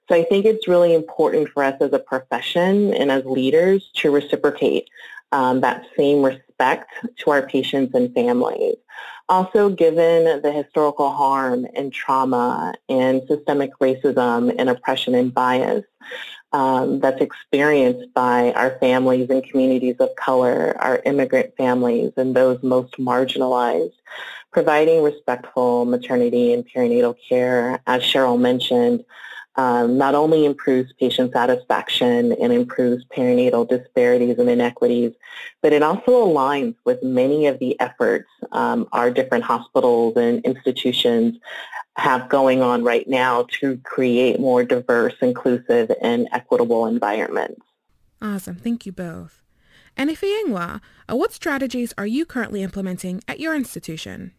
So 0.09 0.15
I 0.15 0.25
think 0.25 0.47
it's 0.47 0.69
really 0.69 0.95
important 0.95 1.49
for 1.51 1.65
us 1.65 1.75
as 1.81 1.93
a 1.93 1.99
profession 1.99 2.95
and 2.95 3.11
as 3.11 3.25
leaders 3.25 3.91
to 3.97 4.11
reciprocate 4.11 4.89
um, 5.33 5.61
that 5.61 5.85
same 5.97 6.23
respect 6.23 6.91
to 7.19 7.31
our 7.31 7.47
patients 7.47 7.95
and 7.95 8.13
families. 8.15 8.77
Also, 9.29 9.69
given 9.69 10.41
the 10.43 10.53
historical 10.53 11.11
harm 11.11 11.67
and 11.75 11.93
trauma 11.93 12.75
and 12.89 13.23
systemic 13.27 13.71
racism 13.81 14.55
and 14.57 14.71
oppression 14.71 15.17
and 15.17 15.35
bias 15.35 15.85
um, 16.53 17.01
that's 17.01 17.21
experienced 17.21 18.15
by 18.15 18.53
our 18.53 18.79
families 18.79 19.29
and 19.29 19.43
communities 19.43 19.97
of 19.99 20.15
color, 20.17 20.77
our 20.79 21.03
immigrant 21.05 21.57
families, 21.57 22.13
and 22.17 22.37
those 22.37 22.63
most 22.63 22.95
marginalized, 22.95 23.95
providing 24.53 25.03
respectful 25.03 25.85
maternity 25.85 26.53
and 26.53 26.65
perinatal 26.67 27.17
care, 27.29 27.81
as 27.87 28.03
Cheryl 28.03 28.41
mentioned, 28.41 29.05
um, 29.57 29.97
not 29.97 30.15
only 30.15 30.45
improves 30.45 30.93
patient 30.95 31.33
satisfaction 31.33 32.33
and 32.33 32.53
improves 32.53 33.05
perinatal 33.07 33.69
disparities 33.69 34.39
and 34.39 34.51
inequities, 34.51 35.13
but 35.63 35.73
it 35.73 35.83
also 35.83 36.27
aligns 36.27 36.75
with 36.85 37.03
many 37.03 37.47
of 37.47 37.59
the 37.59 37.79
efforts 37.81 38.29
um, 38.53 38.89
our 38.93 39.11
different 39.11 39.45
hospitals 39.45 40.17
and 40.17 40.45
institutions 40.45 41.39
have 41.97 42.29
going 42.29 42.61
on 42.61 42.85
right 42.85 43.09
now 43.09 43.47
to 43.61 43.79
create 43.79 44.39
more 44.39 44.63
diverse, 44.63 45.15
inclusive, 45.23 45.91
and 46.03 46.29
equitable 46.33 46.87
environments. 46.87 47.63
Awesome. 48.21 48.57
Thank 48.57 48.85
you 48.85 48.93
both. 48.93 49.43
And 49.97 50.11
Ifeyinwa, 50.11 50.81
uh, 51.11 51.17
what 51.17 51.33
strategies 51.33 51.95
are 51.97 52.07
you 52.07 52.27
currently 52.27 52.63
implementing 52.63 53.23
at 53.27 53.41
your 53.41 53.55
institution? 53.55 54.33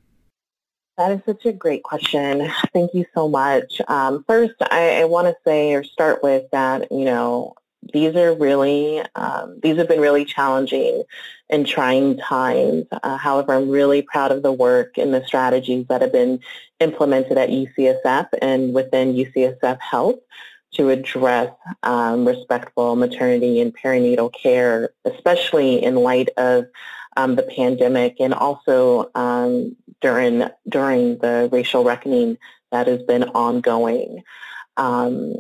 That 0.98 1.12
is 1.12 1.22
such 1.28 1.46
a 1.46 1.54
great 1.54 1.84
question. 1.84 2.52
Thank 2.74 2.96
you 2.96 3.06
so 3.14 3.30
much. 3.30 3.80
Um, 3.88 4.24
first, 4.28 4.56
I, 4.72 5.02
I 5.02 5.04
want 5.06 5.28
to 5.28 5.36
say 5.46 5.74
or 5.74 5.84
start 5.84 6.24
with 6.24 6.50
that, 6.52 6.92
you 6.92 7.06
know, 7.06 7.54
these 7.94 8.16
are 8.16 8.34
really, 8.34 9.02
um, 9.16 9.60
these 9.62 9.78
have 9.78 9.88
been 9.88 10.02
really 10.02 10.26
challenging 10.26 11.04
and 11.52 11.68
trying 11.68 12.18
times. 12.18 12.86
Uh, 12.92 13.16
however, 13.16 13.54
I'm 13.54 13.70
really 13.70 14.02
proud 14.02 14.32
of 14.32 14.42
the 14.42 14.52
work 14.52 14.98
and 14.98 15.14
the 15.14 15.24
strategies 15.26 15.86
that 15.88 16.02
have 16.02 16.12
been 16.12 16.40
implemented 16.80 17.38
at 17.38 17.50
UCSF 17.50 18.30
and 18.42 18.74
within 18.74 19.14
UCSF 19.14 19.80
Health 19.80 20.20
to 20.74 20.90
address 20.90 21.52
um, 21.84 22.28
respectful 22.28 22.96
maternity 22.96 23.62
and 23.62 23.76
perinatal 23.76 24.34
care, 24.34 24.90
especially 25.06 25.84
in 25.84 25.96
light 25.96 26.30
of 26.38 26.66
um, 27.18 27.36
the 27.36 27.44
pandemic 27.44 28.18
and 28.20 28.34
also 28.34 29.12
um, 29.16 29.76
during 30.00 30.48
during 30.70 31.18
the 31.18 31.50
racial 31.52 31.84
reckoning 31.84 32.38
that 32.72 32.88
has 32.88 33.02
been 33.04 33.24
ongoing. 33.24 34.24
Um, 34.78 35.38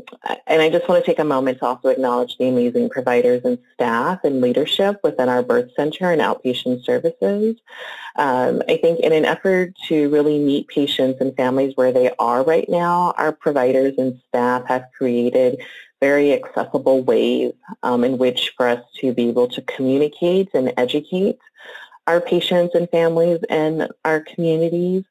and 0.48 0.63
I 0.63 0.69
just 0.72 0.89
want 0.89 1.03
to 1.03 1.05
take 1.05 1.19
a 1.19 1.24
moment 1.24 1.60
to 1.60 1.65
also 1.65 1.89
acknowledge 1.89 2.38
the 2.38 2.48
amazing 2.48 2.89
providers 2.89 3.41
and 3.46 3.60
staff 3.75 4.22
and 4.24 4.41
leadership 4.41 5.00
within 5.03 5.29
our 5.29 5.43
birth 5.43 5.69
center 5.75 6.12
and 6.12 6.19
outpatient 6.19 6.84
services. 6.84 7.55
Um, 8.15 8.63
I 8.67 8.77
think 8.77 9.00
in 9.01 9.13
an 9.13 9.25
effort 9.25 9.75
to 9.89 10.10
really 10.10 10.39
meet 10.39 10.67
patients 10.69 11.22
and 11.22 11.38
families 11.38 11.74
where 11.75 11.91
they 11.91 12.10
are 12.17 12.43
right 12.43 12.67
now, 12.67 13.13
our 13.19 13.31
providers 13.31 13.93
and 14.00 14.19
staff 14.27 14.63
have 14.65 14.86
created 14.98 15.62
very 15.99 16.33
accessible 16.33 17.03
ways 17.03 17.53
um, 17.83 18.03
in 18.03 18.17
which 18.17 18.53
for 18.55 18.67
us 18.67 18.83
to 18.99 19.13
be 19.13 19.29
able 19.29 19.47
to 19.47 19.61
communicate 19.63 20.49
and 20.53 20.73
educate 20.77 21.39
our 22.05 22.21
patients 22.21 22.73
and 22.75 22.89
families 22.89 23.39
and 23.49 23.87
our 24.05 24.21
communities 24.21 25.03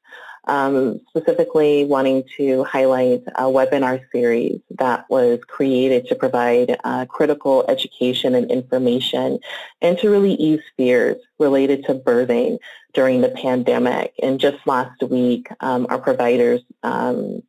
um, 0.47 1.01
specifically 1.09 1.83
wanting 1.85 2.23
to 2.37 2.63
highlight 2.63 3.21
a 3.35 3.43
webinar 3.43 4.01
series 4.11 4.59
that 4.79 5.05
was 5.09 5.39
created 5.45 6.07
to 6.07 6.15
provide 6.15 6.77
uh, 6.85 7.05
critical 7.05 7.65
education 7.67 8.33
and 8.33 8.49
information 8.49 9.39
and 9.81 9.97
to 9.99 10.09
really 10.09 10.33
ease 10.35 10.61
fears 10.77 11.17
related 11.37 11.83
to 11.85 11.95
birthing 11.95 12.57
during 12.93 13.21
the 13.21 13.29
pandemic. 13.29 14.13
And 14.23 14.39
just 14.39 14.65
last 14.65 15.01
week, 15.03 15.49
um, 15.59 15.85
our 15.89 15.99
providers 15.99 16.61
um, 16.81 17.43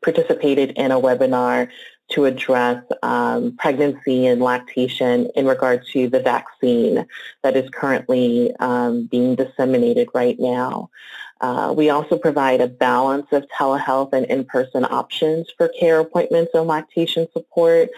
participated 0.00 0.70
in 0.76 0.92
a 0.92 1.00
webinar 1.00 1.68
to 2.10 2.24
address 2.24 2.82
um, 3.02 3.56
pregnancy 3.58 4.26
and 4.26 4.40
lactation 4.40 5.28
in 5.36 5.46
regard 5.46 5.84
to 5.92 6.08
the 6.08 6.20
vaccine 6.20 7.06
that 7.42 7.56
is 7.56 7.68
currently 7.70 8.54
um, 8.60 9.06
being 9.06 9.34
disseminated 9.34 10.08
right 10.14 10.38
now. 10.38 10.90
Uh, 11.40 11.72
we 11.76 11.90
also 11.90 12.18
provide 12.18 12.60
a 12.60 12.66
balance 12.66 13.26
of 13.32 13.46
telehealth 13.56 14.12
and 14.12 14.26
in-person 14.26 14.84
options 14.84 15.48
for 15.56 15.68
care 15.68 16.00
appointments 16.00 16.50
and 16.54 16.66
lactation 16.66 17.28
support. 17.32 17.88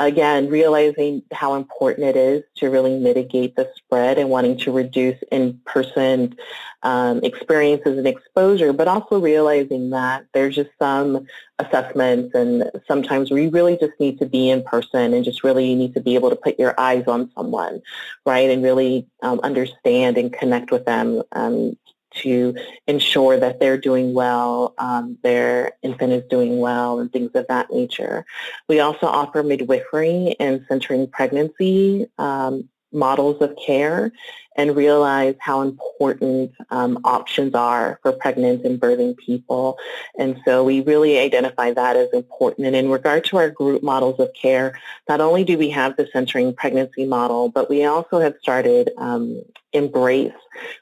Again, 0.00 0.48
realizing 0.48 1.22
how 1.32 1.54
important 1.54 2.06
it 2.06 2.16
is 2.16 2.44
to 2.56 2.70
really 2.70 2.98
mitigate 2.98 3.56
the 3.56 3.70
spread 3.76 4.18
and 4.18 4.30
wanting 4.30 4.56
to 4.58 4.72
reduce 4.72 5.20
in-person 5.32 6.36
um, 6.84 7.20
experiences 7.24 7.98
and 7.98 8.06
exposure, 8.06 8.72
but 8.72 8.86
also 8.86 9.18
realizing 9.18 9.90
that 9.90 10.24
there's 10.32 10.54
just 10.54 10.70
some 10.78 11.26
assessments 11.58 12.34
and 12.34 12.70
sometimes 12.86 13.32
we 13.32 13.48
really 13.48 13.76
just 13.76 13.98
need 13.98 14.18
to 14.20 14.26
be 14.26 14.50
in 14.50 14.62
person 14.62 15.12
and 15.12 15.24
just 15.24 15.42
really 15.42 15.74
need 15.74 15.94
to 15.94 16.00
be 16.00 16.14
able 16.14 16.30
to 16.30 16.36
put 16.36 16.58
your 16.58 16.78
eyes 16.78 17.04
on 17.08 17.30
someone, 17.34 17.82
right, 18.24 18.50
and 18.50 18.62
really 18.62 19.06
um, 19.22 19.40
understand 19.40 20.16
and 20.16 20.32
connect 20.32 20.70
with 20.70 20.84
them 20.84 21.22
um, 21.32 21.76
to 22.16 22.54
ensure 22.86 23.38
that 23.38 23.60
they're 23.60 23.78
doing 23.78 24.14
well, 24.14 24.74
um, 24.78 25.18
their 25.22 25.72
infant 25.82 26.12
is 26.12 26.24
doing 26.30 26.58
well, 26.58 27.00
and 27.00 27.12
things 27.12 27.30
of 27.34 27.46
that 27.48 27.70
nature. 27.72 28.24
We 28.68 28.80
also 28.80 29.06
offer 29.06 29.42
midwifery 29.42 30.36
and 30.40 30.64
centering 30.68 31.06
pregnancy 31.08 32.06
um, 32.18 32.68
models 32.92 33.40
of 33.42 33.56
care 33.64 34.12
and 34.56 34.74
realize 34.74 35.36
how 35.38 35.60
important 35.60 36.52
um, 36.70 36.98
options 37.04 37.54
are 37.54 38.00
for 38.02 38.12
pregnant 38.12 38.64
and 38.64 38.80
birthing 38.80 39.16
people. 39.16 39.78
And 40.18 40.40
so 40.44 40.64
we 40.64 40.80
really 40.80 41.18
identify 41.18 41.72
that 41.72 41.96
as 41.96 42.08
important. 42.12 42.66
And 42.66 42.74
in 42.74 42.90
regard 42.90 43.24
to 43.26 43.36
our 43.36 43.50
group 43.50 43.84
models 43.84 44.18
of 44.18 44.34
care, 44.34 44.78
not 45.08 45.20
only 45.20 45.44
do 45.44 45.56
we 45.56 45.70
have 45.70 45.96
the 45.96 46.08
centering 46.12 46.52
pregnancy 46.54 47.06
model, 47.06 47.50
but 47.50 47.70
we 47.70 47.84
also 47.84 48.18
have 48.18 48.34
started 48.42 48.90
um, 48.98 49.42
Embrace, 49.72 50.32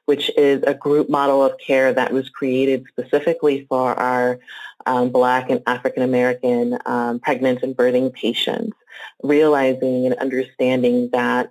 which 0.06 0.30
is 0.38 0.62
a 0.66 0.72
group 0.72 1.10
model 1.10 1.44
of 1.44 1.58
care 1.58 1.92
that 1.92 2.12
was 2.12 2.30
created 2.30 2.84
specifically 2.88 3.66
for 3.68 3.92
our 3.94 4.38
um, 4.86 5.10
Black 5.10 5.50
and 5.50 5.62
African 5.66 6.02
American 6.02 6.78
um, 6.86 7.18
pregnant 7.18 7.62
and 7.62 7.76
birthing 7.76 8.12
patients, 8.12 8.76
realizing 9.22 10.06
and 10.06 10.14
understanding 10.14 11.10
that 11.12 11.50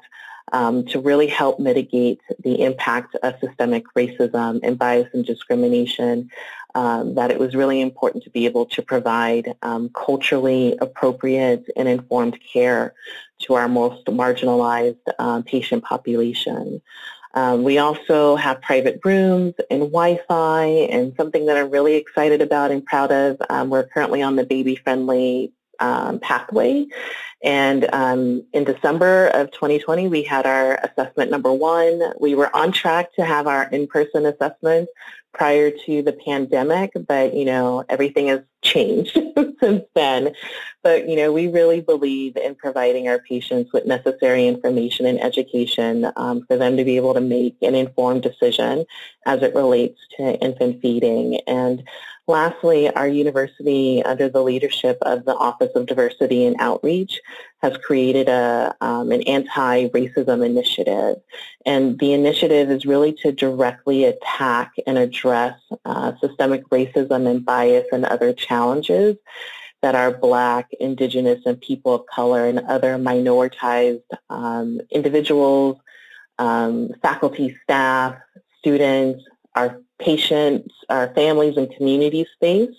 um, 0.52 0.86
to 0.86 1.00
really 1.00 1.28
help 1.28 1.60
mitigate 1.60 2.22
the 2.44 2.62
impact 2.62 3.16
of 3.24 3.34
systemic 3.40 3.84
racism 3.98 4.60
and 4.64 4.78
bias 4.78 5.10
and 5.14 5.26
discrimination, 5.26 6.30
um, 6.76 7.16
that 7.16 7.32
it 7.32 7.40
was 7.40 7.56
really 7.56 7.82
important 7.82 8.24
to 8.24 8.30
be 8.30 8.46
able 8.46 8.66
to 8.66 8.82
provide 8.82 9.56
um, 9.62 9.90
culturally 9.96 10.78
appropriate 10.82 11.66
and 11.76 11.88
informed 11.88 12.38
care 12.54 12.94
to 13.40 13.54
our 13.54 13.68
most 13.68 14.06
marginalized 14.06 14.98
uh, 15.20 15.42
patient 15.46 15.84
population. 15.84 16.82
Um, 17.34 17.64
we 17.64 17.80
also 17.80 18.38
have 18.38 18.62
private 18.62 19.02
rooms 19.04 19.56
and 19.70 19.82
Wi-Fi 19.82 20.66
and 20.66 21.14
something 21.18 21.46
that 21.48 21.58
I'm 21.58 21.70
really 21.70 21.96
excited 21.96 22.42
about 22.42 22.72
and 22.72 22.86
proud 22.86 23.12
of. 23.12 23.38
Um, 23.50 23.70
we're 23.70 23.84
currently 23.88 24.22
on 24.22 24.38
the 24.38 24.46
baby-friendly 24.46 25.52
um, 25.80 26.20
pathway. 26.20 26.88
And 27.44 27.88
um, 27.94 28.44
in 28.54 28.64
December 28.64 29.28
of 29.28 29.52
2020, 29.52 30.08
we 30.08 30.24
had 30.24 30.46
our 30.48 30.76
assessment 30.84 31.30
number 31.30 31.54
one. 31.54 32.02
We 32.20 32.34
were 32.34 32.54
on 32.56 32.72
track 32.72 33.14
to 33.16 33.26
have 33.26 33.46
our 33.46 33.70
in-person 33.70 34.26
assessment 34.26 34.90
prior 35.32 35.70
to 35.70 36.02
the 36.02 36.14
pandemic, 36.14 36.94
but, 37.08 37.36
you 37.36 37.46
know, 37.46 37.84
everything 37.90 38.28
has 38.28 38.40
changed 38.64 39.20
since 39.60 39.84
then. 39.94 40.34
But, 40.82 41.10
you 41.10 41.18
know, 41.18 41.32
we 41.34 41.48
really 41.48 41.82
believe 41.82 42.38
in 42.38 42.56
providing 42.56 43.10
our 43.10 43.20
patients 43.20 43.72
with 43.74 43.86
necessary 43.86 44.48
information 44.48 45.06
and 45.06 45.22
education 45.22 46.12
um, 46.16 46.46
for 46.48 46.58
them 46.58 46.78
to 46.78 46.86
be 46.86 46.96
able 46.96 47.14
to 47.14 47.22
make 47.22 47.58
an 47.62 47.76
informed 47.76 48.24
decision 48.24 48.86
as 49.26 49.42
it 49.42 49.54
relates 49.54 50.00
to 50.18 50.40
infant 50.40 50.82
feeding. 50.82 51.42
And 51.48 51.84
Lastly, 52.28 52.90
our 52.90 53.08
university, 53.08 54.02
under 54.04 54.30
the 54.30 54.42
leadership 54.42 54.98
of 55.04 55.26
the 55.26 55.36
Office 55.36 55.70
of 55.76 55.86
Diversity 55.86 56.46
and 56.46 56.56
Outreach, 56.60 57.22
has 57.62 57.78
created 57.78 58.28
a, 58.28 58.76
um, 58.82 59.12
an 59.12 59.22
anti-racism 59.24 60.44
initiative. 60.44 61.18
And 61.68 62.00
the 62.00 62.14
initiative 62.14 62.72
is 62.72 62.84
really 62.84 63.14
to 63.22 63.32
directly 63.32 64.06
attack 64.06 64.74
and 64.88 64.98
address 64.98 65.60
uh, 65.86 66.14
systemic 66.20 66.68
racism 66.70 67.30
and 67.30 67.46
bias 67.46 67.86
and 67.92 68.06
other 68.06 68.34
challenges 68.34 69.18
that 69.84 69.94
our 69.94 70.12
Black, 70.12 70.72
Indigenous, 70.80 71.46
and 71.46 71.62
people 71.62 71.94
of 71.94 72.08
color 72.08 72.48
and 72.48 72.58
other 72.58 72.98
minoritized 72.98 74.02
um, 74.32 74.82
individuals, 74.90 75.78
um, 76.40 76.90
faculty, 77.04 77.56
staff, 77.64 78.16
students, 78.58 79.24
our 79.56 79.82
patients, 80.00 80.74
our 80.90 81.14
families, 81.14 81.58
and 81.58 81.72
community 81.76 82.28
space. 82.34 82.76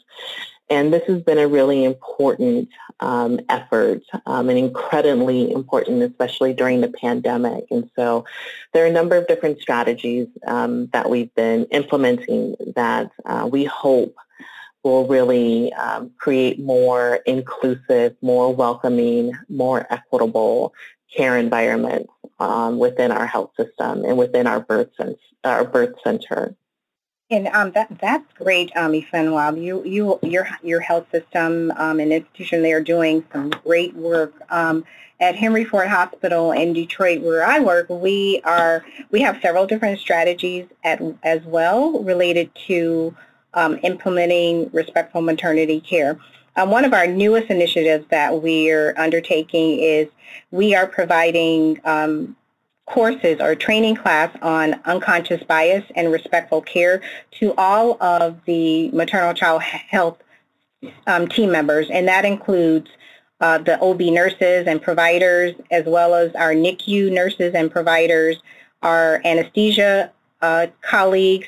And 0.69 0.93
this 0.93 1.05
has 1.07 1.23
been 1.23 1.39
a 1.39 1.47
really 1.47 1.85
important 1.85 2.69
um, 2.99 3.39
effort 3.49 4.03
um, 4.27 4.49
and 4.49 4.59
incredibly 4.59 5.53
important, 5.53 6.03
especially 6.03 6.55
during 6.55 6.81
the 6.81 6.89
pandemic. 6.89 7.67
And 7.71 7.89
so 7.95 8.25
there 8.73 8.85
are 8.85 8.89
a 8.89 8.93
number 8.93 9.17
of 9.17 9.29
different 9.29 9.61
strategies 9.61 10.27
um, 10.47 10.89
that 10.89 11.09
we've 11.09 11.33
been 11.35 11.67
implementing 11.67 12.57
that 12.75 13.11
uh, 13.25 13.49
we 13.51 13.65
hope 13.65 14.17
will 14.83 15.07
really 15.07 15.73
um, 15.75 16.11
create 16.19 16.61
more 16.61 17.17
inclusive, 17.27 18.17
more 18.23 18.55
welcoming, 18.55 19.33
more 19.49 19.87
equitable 19.91 20.73
care 21.15 21.37
environments 21.39 22.13
um, 22.39 22.79
within 22.79 23.11
our 23.11 23.27
health 23.27 23.51
system 23.57 24.05
and 24.05 24.17
within 24.17 24.47
our 24.47 24.61
birth, 24.61 24.91
our 25.45 25.65
birth 25.65 25.95
center. 26.05 26.57
And 27.29 27.49
um, 27.49 27.73
that 27.73 27.89
that's 28.01 28.33
great, 28.35 28.71
um, 28.77 28.93
Ifenwa. 28.93 29.61
You 29.61 29.83
you 29.85 30.19
your 30.23 30.49
your 30.63 30.81
health 30.81 31.07
system 31.11 31.73
um, 31.77 31.99
and 31.99 32.13
institution 32.13 32.63
they 32.63 32.73
are 32.73 32.81
doing 32.81 33.25
some 33.33 33.51
great 33.51 33.95
work. 33.95 34.33
Um, 34.51 34.85
at 35.19 35.35
Henry 35.35 35.65
Ford 35.65 35.89
Hospital 35.89 36.53
in 36.53 36.73
Detroit, 36.73 37.23
where 37.23 37.45
I 37.45 37.59
work, 37.61 37.89
we 37.89 38.41
are 38.45 38.85
we 39.11 39.23
have 39.23 39.41
several 39.41 39.67
different 39.67 39.99
strategies 39.99 40.67
at, 40.85 41.01
as 41.23 41.43
well 41.45 42.03
related 42.03 42.51
to 42.67 43.17
um, 43.55 43.79
implementing 43.83 44.71
respectful 44.73 45.23
maternity 45.23 45.81
care. 45.81 46.19
Um, 46.57 46.71
one 46.71 46.85
of 46.85 46.93
our 46.93 47.07
newest 47.07 47.51
initiatives 47.51 48.07
that 48.11 48.43
we're 48.43 48.95
undertaking 48.97 49.79
is 49.79 50.07
we 50.51 50.75
are 50.75 50.87
providing 50.87 51.81
um, 51.85 52.37
courses 52.87 53.41
or 53.41 53.55
training 53.55 53.97
class 53.97 54.35
on 54.43 54.81
unconscious 54.85 55.43
bias 55.43 55.85
and 55.95 56.13
respectful 56.13 56.63
care 56.63 57.03
to 57.33 57.53
all 57.59 58.01
of 58.03 58.41
the 58.47 58.91
maternal 58.91 59.35
child 59.35 59.63
health 59.63 60.19
um, 61.07 61.27
team 61.27 61.51
members, 61.51 61.91
and 61.91 62.07
that 62.07 62.25
includes 62.25 62.89
uh, 63.41 63.59
the 63.59 63.79
OB 63.81 64.01
nurses 64.01 64.67
and 64.67 64.81
providers, 64.81 65.55
as 65.71 65.85
well 65.85 66.15
as 66.15 66.35
our 66.35 66.55
NICU 66.55 67.13
nurses 67.13 67.55
and 67.55 67.71
providers, 67.71 68.37
our 68.83 69.21
anesthesia 69.25 70.13
uh, 70.41 70.67
colleagues, 70.81 71.47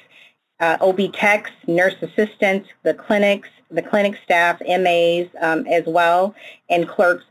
uh, 0.61 0.77
OB 0.81 1.13
techs, 1.13 1.51
nurse 1.67 1.95
assistants, 2.03 2.69
the 2.83 2.95
clinics, 2.95 3.49
the 3.71 3.83
clinic 3.83 4.19
staff, 4.25 4.61
MAs 4.61 5.29
um, 5.41 5.67
as 5.67 5.85
well, 5.87 6.35
and 6.69 6.89
clerks 6.89 7.25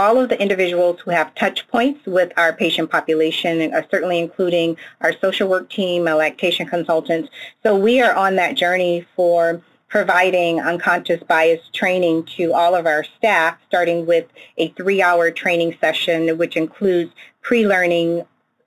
all 0.00 0.18
of 0.18 0.30
the 0.30 0.40
individuals 0.40 0.98
who 1.00 1.10
have 1.10 1.34
touch 1.34 1.68
points 1.68 2.00
with 2.06 2.32
our 2.38 2.54
patient 2.54 2.90
population, 2.90 3.72
uh, 3.74 3.82
certainly 3.90 4.18
including 4.18 4.74
our 5.02 5.12
social 5.20 5.46
work 5.46 5.68
team, 5.68 6.08
our 6.08 6.14
lactation 6.14 6.66
consultants. 6.66 7.28
So 7.62 7.76
we 7.76 8.00
are 8.00 8.14
on 8.14 8.36
that 8.36 8.54
journey 8.54 9.06
for 9.14 9.60
providing 9.88 10.58
unconscious 10.58 11.22
bias 11.24 11.60
training 11.74 12.24
to 12.36 12.54
all 12.54 12.74
of 12.74 12.86
our 12.86 13.04
staff, 13.18 13.58
starting 13.68 14.06
with 14.06 14.26
a 14.56 14.68
three-hour 14.68 15.32
training 15.32 15.76
session, 15.82 16.38
which 16.38 16.56
includes 16.56 17.12
pre-learning 17.42 18.24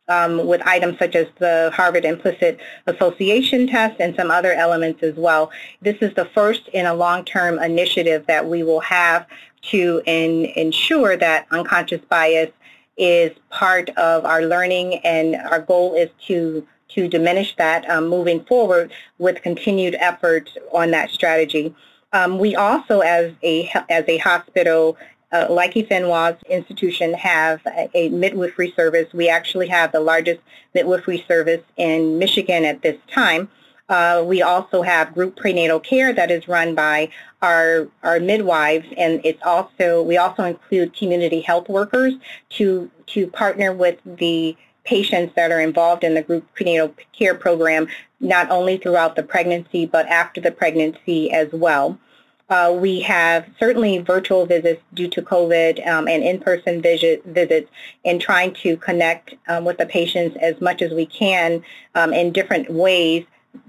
um, 0.10 0.46
with 0.46 0.62
items 0.68 1.00
such 1.00 1.16
as 1.16 1.28
the 1.40 1.72
Harvard 1.74 2.06
Implicit 2.06 2.60
Association 2.86 3.66
test 3.68 3.96
and 4.00 4.16
some 4.16 4.30
other 4.30 4.52
elements 4.52 5.02
as 5.02 5.16
well. 5.16 5.50
This 5.82 5.98
is 6.02 6.14
the 6.14 6.26
first 6.26 6.68
in 6.74 6.86
a 6.86 6.94
long-term 6.94 7.58
initiative 7.58 8.26
that 8.28 8.48
we 8.48 8.62
will 8.62 8.82
have 8.82 9.26
to 9.70 10.02
in, 10.06 10.46
ensure 10.56 11.18
that 11.18 11.48
unconscious 11.52 12.02
bias 12.10 12.52
is 12.98 13.32
part 13.50 13.90
of 13.92 14.26
our 14.26 14.44
learning 14.44 14.96
and 15.00 15.36
our 15.36 15.60
goal 15.60 15.96
is 15.96 16.10
to 16.28 16.66
to 16.90 17.08
diminish 17.08 17.56
that 17.56 17.90
um, 17.90 18.08
moving 18.08 18.44
forward 18.46 18.92
with 19.18 19.42
continued 19.42 19.96
efforts 19.96 20.56
on 20.72 20.92
that 20.92 21.10
strategy. 21.10 21.74
Um, 22.12 22.38
we 22.38 22.56
also, 22.56 23.00
as 23.00 23.34
a 23.42 23.72
as 23.90 24.06
a 24.08 24.18
hospital, 24.20 24.96
uh, 25.32 25.48
like 25.50 25.74
Ifeanyi's 25.74 26.42
institution, 26.44 27.14
have 27.16 27.62
a, 27.66 27.90
a, 27.96 28.10
midwifery 28.10 28.72
service. 28.76 29.12
We 29.14 29.28
actually 29.28 29.68
have 29.68 29.92
the 29.92 30.00
largest 30.00 30.42
midwifery 30.76 31.26
service 31.28 31.64
in 31.78 32.20
Michigan 32.20 32.66
at 32.66 32.84
this 32.84 32.98
time. 33.08 33.50
Uh, 33.90 34.24
we 34.26 34.42
also 34.42 34.82
have 34.82 35.14
group 35.14 35.36
prenatal 35.36 35.80
care 35.80 36.14
that 36.14 36.32
is 36.32 36.48
run 36.48 36.74
by 36.74 37.10
our 37.42 37.88
our 38.02 38.20
midwives, 38.20 38.88
and 38.98 39.20
it's 39.26 39.42
also 39.44 40.02
we 40.02 40.18
also 40.18 40.44
include 40.44 40.96
community 40.96 41.42
health 41.42 41.68
workers 41.68 42.14
to 42.50 42.90
to 43.08 43.28
partner 43.28 43.74
with 43.74 44.00
the 44.06 44.56
patients 44.86 45.34
that 45.36 45.52
are 45.52 45.62
involved 45.62 46.04
in 46.04 46.14
the 46.14 46.22
group 46.22 46.46
prenatal 46.54 46.94
care 47.18 47.36
program, 47.36 47.88
not 48.20 48.50
only 48.50 48.78
throughout 48.78 49.16
the 49.16 49.24
pregnancy 49.24 49.86
but 49.86 50.08
after 50.08 50.40
the 50.40 50.52
pregnancy 50.52 51.32
as 51.32 51.50
well. 51.52 51.98
Uh, 52.50 52.76
we 52.78 53.00
have 53.00 53.48
certainly 53.58 53.98
virtual 54.00 54.46
visits 54.46 54.82
due 54.94 55.08
to 55.08 55.22
COVID 55.22 55.86
um, 55.88 56.08
and 56.08 56.24
in-person 56.24 56.82
visit, 56.82 57.24
visits 57.26 57.72
in 58.04 58.20
trying 58.20 58.54
to 58.54 58.76
connect 58.78 59.34
um, 59.48 59.64
with 59.64 59.78
the 59.78 59.86
patients 59.86 60.38
as 60.42 60.60
much 60.62 60.82
as 60.82 60.92
we 60.92 61.06
can 61.06 61.64
um, 61.96 62.14
in 62.14 62.32
different 62.32 62.70
ways 62.70 63.26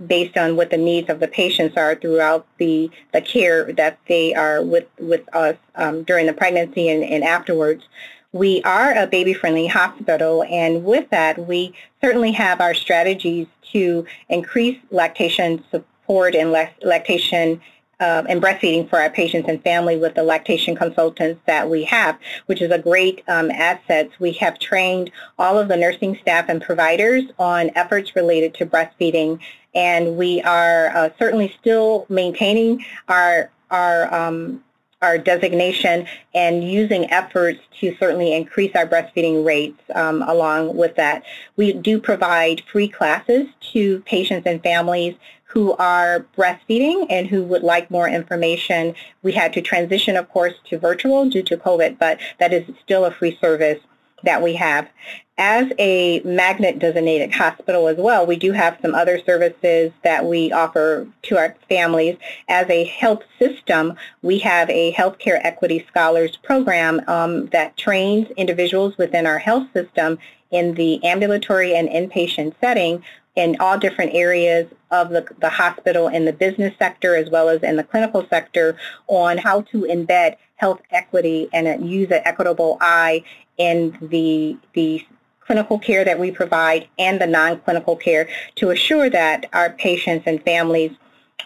based 0.06 0.36
on 0.36 0.56
what 0.56 0.70
the 0.70 0.76
needs 0.76 1.10
of 1.10 1.20
the 1.20 1.28
patients 1.28 1.76
are 1.76 1.94
throughout 1.94 2.46
the, 2.58 2.90
the 3.12 3.20
care 3.20 3.72
that 3.72 3.98
they 4.08 4.34
are 4.34 4.62
with, 4.62 4.86
with 4.98 5.22
us 5.34 5.56
um, 5.76 6.02
during 6.04 6.26
the 6.26 6.32
pregnancy 6.32 6.88
and, 6.88 7.04
and 7.04 7.22
afterwards. 7.22 7.84
We 8.32 8.62
are 8.62 8.92
a 8.92 9.06
baby-friendly 9.06 9.68
hospital, 9.68 10.42
and 10.44 10.84
with 10.84 11.08
that, 11.10 11.46
we 11.46 11.72
certainly 12.02 12.32
have 12.32 12.60
our 12.60 12.74
strategies 12.74 13.46
to 13.72 14.04
increase 14.28 14.78
lactation 14.90 15.62
support 15.70 16.34
and 16.34 16.50
lactation 16.82 17.60
uh, 18.00 18.24
and 18.28 18.42
breastfeeding 18.42 18.90
for 18.90 18.98
our 19.00 19.10
patients 19.10 19.48
and 19.48 19.62
family 19.62 19.96
with 19.96 20.14
the 20.14 20.22
lactation 20.22 20.74
consultants 20.74 21.40
that 21.46 21.70
we 21.70 21.84
have, 21.84 22.18
which 22.46 22.60
is 22.60 22.72
a 22.72 22.78
great 22.78 23.22
um, 23.28 23.50
asset. 23.52 24.10
We 24.18 24.32
have 24.32 24.58
trained 24.58 25.12
all 25.38 25.56
of 25.56 25.68
the 25.68 25.76
nursing 25.76 26.18
staff 26.20 26.46
and 26.48 26.60
providers 26.60 27.22
on 27.38 27.70
efforts 27.76 28.16
related 28.16 28.54
to 28.54 28.66
breastfeeding 28.66 29.38
and 29.74 30.16
we 30.16 30.40
are 30.42 30.88
uh, 30.88 31.10
certainly 31.18 31.54
still 31.60 32.06
maintaining 32.08 32.84
our 33.08 33.50
our 33.70 34.12
um, 34.14 34.62
our 35.02 35.18
designation 35.18 36.06
and 36.34 36.64
using 36.64 37.10
efforts 37.10 37.60
to 37.80 37.94
certainly 37.98 38.32
increase 38.32 38.74
our 38.74 38.86
breastfeeding 38.86 39.44
rates 39.44 39.80
um, 39.94 40.22
along 40.22 40.74
with 40.74 40.96
that. 40.96 41.22
We 41.56 41.74
do 41.74 42.00
provide 42.00 42.62
free 42.72 42.88
classes 42.88 43.46
to 43.72 44.00
patients 44.00 44.46
and 44.46 44.62
families 44.62 45.14
who 45.44 45.74
are 45.74 46.26
breastfeeding 46.36 47.06
and 47.10 47.28
who 47.28 47.42
would 47.44 47.62
like 47.62 47.90
more 47.90 48.08
information. 48.08 48.94
We 49.22 49.32
had 49.32 49.52
to 49.52 49.60
transition, 49.60 50.16
of 50.16 50.28
course, 50.30 50.54
to 50.70 50.78
virtual 50.78 51.28
due 51.28 51.42
to 51.44 51.56
COVID, 51.56 51.98
but 51.98 52.18
that 52.40 52.52
is 52.52 52.64
still 52.82 53.04
a 53.04 53.12
free 53.12 53.38
service 53.40 53.78
that 54.24 54.42
we 54.42 54.54
have. 54.54 54.88
As 55.36 55.66
a 55.80 56.20
magnet 56.20 56.78
designated 56.78 57.32
hospital 57.34 57.88
as 57.88 57.96
well, 57.96 58.24
we 58.24 58.36
do 58.36 58.52
have 58.52 58.78
some 58.80 58.94
other 58.94 59.20
services 59.26 59.90
that 60.04 60.24
we 60.24 60.52
offer 60.52 61.08
to 61.22 61.36
our 61.36 61.56
families. 61.68 62.16
As 62.48 62.70
a 62.70 62.84
health 62.84 63.22
system, 63.38 63.94
we 64.22 64.38
have 64.38 64.70
a 64.70 64.92
healthcare 64.92 65.40
equity 65.42 65.84
scholars 65.88 66.36
program 66.36 67.00
um, 67.08 67.46
that 67.46 67.76
trains 67.76 68.28
individuals 68.36 68.96
within 68.96 69.26
our 69.26 69.38
health 69.38 69.66
system 69.72 70.18
in 70.52 70.74
the 70.74 71.02
ambulatory 71.04 71.74
and 71.74 71.88
inpatient 71.88 72.54
setting 72.60 73.02
in 73.36 73.56
all 73.58 73.78
different 73.78 74.14
areas 74.14 74.66
of 74.90 75.10
the, 75.10 75.26
the 75.40 75.48
hospital 75.48 76.08
in 76.08 76.24
the 76.24 76.32
business 76.32 76.72
sector 76.78 77.16
as 77.16 77.28
well 77.30 77.48
as 77.48 77.62
in 77.62 77.76
the 77.76 77.82
clinical 77.82 78.26
sector 78.30 78.76
on 79.08 79.38
how 79.38 79.62
to 79.62 79.82
embed 79.82 80.36
health 80.56 80.80
equity 80.90 81.48
and 81.52 81.88
use 81.88 82.10
an 82.10 82.22
equitable 82.24 82.78
eye 82.80 83.22
in 83.58 83.96
the, 84.00 84.56
the 84.74 85.04
clinical 85.40 85.78
care 85.78 86.04
that 86.04 86.18
we 86.18 86.30
provide 86.30 86.88
and 86.98 87.20
the 87.20 87.26
non-clinical 87.26 87.96
care 87.96 88.28
to 88.54 88.70
assure 88.70 89.10
that 89.10 89.46
our 89.52 89.70
patients 89.70 90.24
and 90.26 90.42
families 90.42 90.92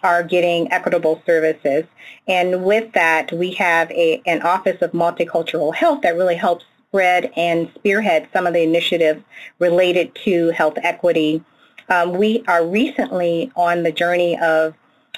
are 0.03 0.23
getting 0.23 0.71
equitable 0.73 1.23
services. 1.27 1.85
And 2.27 2.65
with 2.65 2.93
that, 2.93 3.33
we 3.33 3.53
have 3.55 3.91
a, 3.91 4.23
an 4.27 4.43
Office 4.43 4.81
of 4.83 4.93
Multicultural 4.93 5.75
Health 5.75 6.03
that 6.03 6.17
really 6.17 6.37
helps 6.37 6.65
spread 6.89 7.33
and 7.37 7.71
spearhead 7.75 8.29
some 8.33 8.47
of 8.47 8.55
the 8.55 8.63
initiatives 8.63 9.23
related 9.59 10.15
to 10.25 10.51
health 10.51 10.79
equity. 10.83 11.43
Um, 11.89 12.13
we 12.13 12.45
are 12.47 12.67
recently 12.67 13.51
on 13.57 13.83
the 13.83 13.93
journey 13.93 14.39
of 14.39 14.75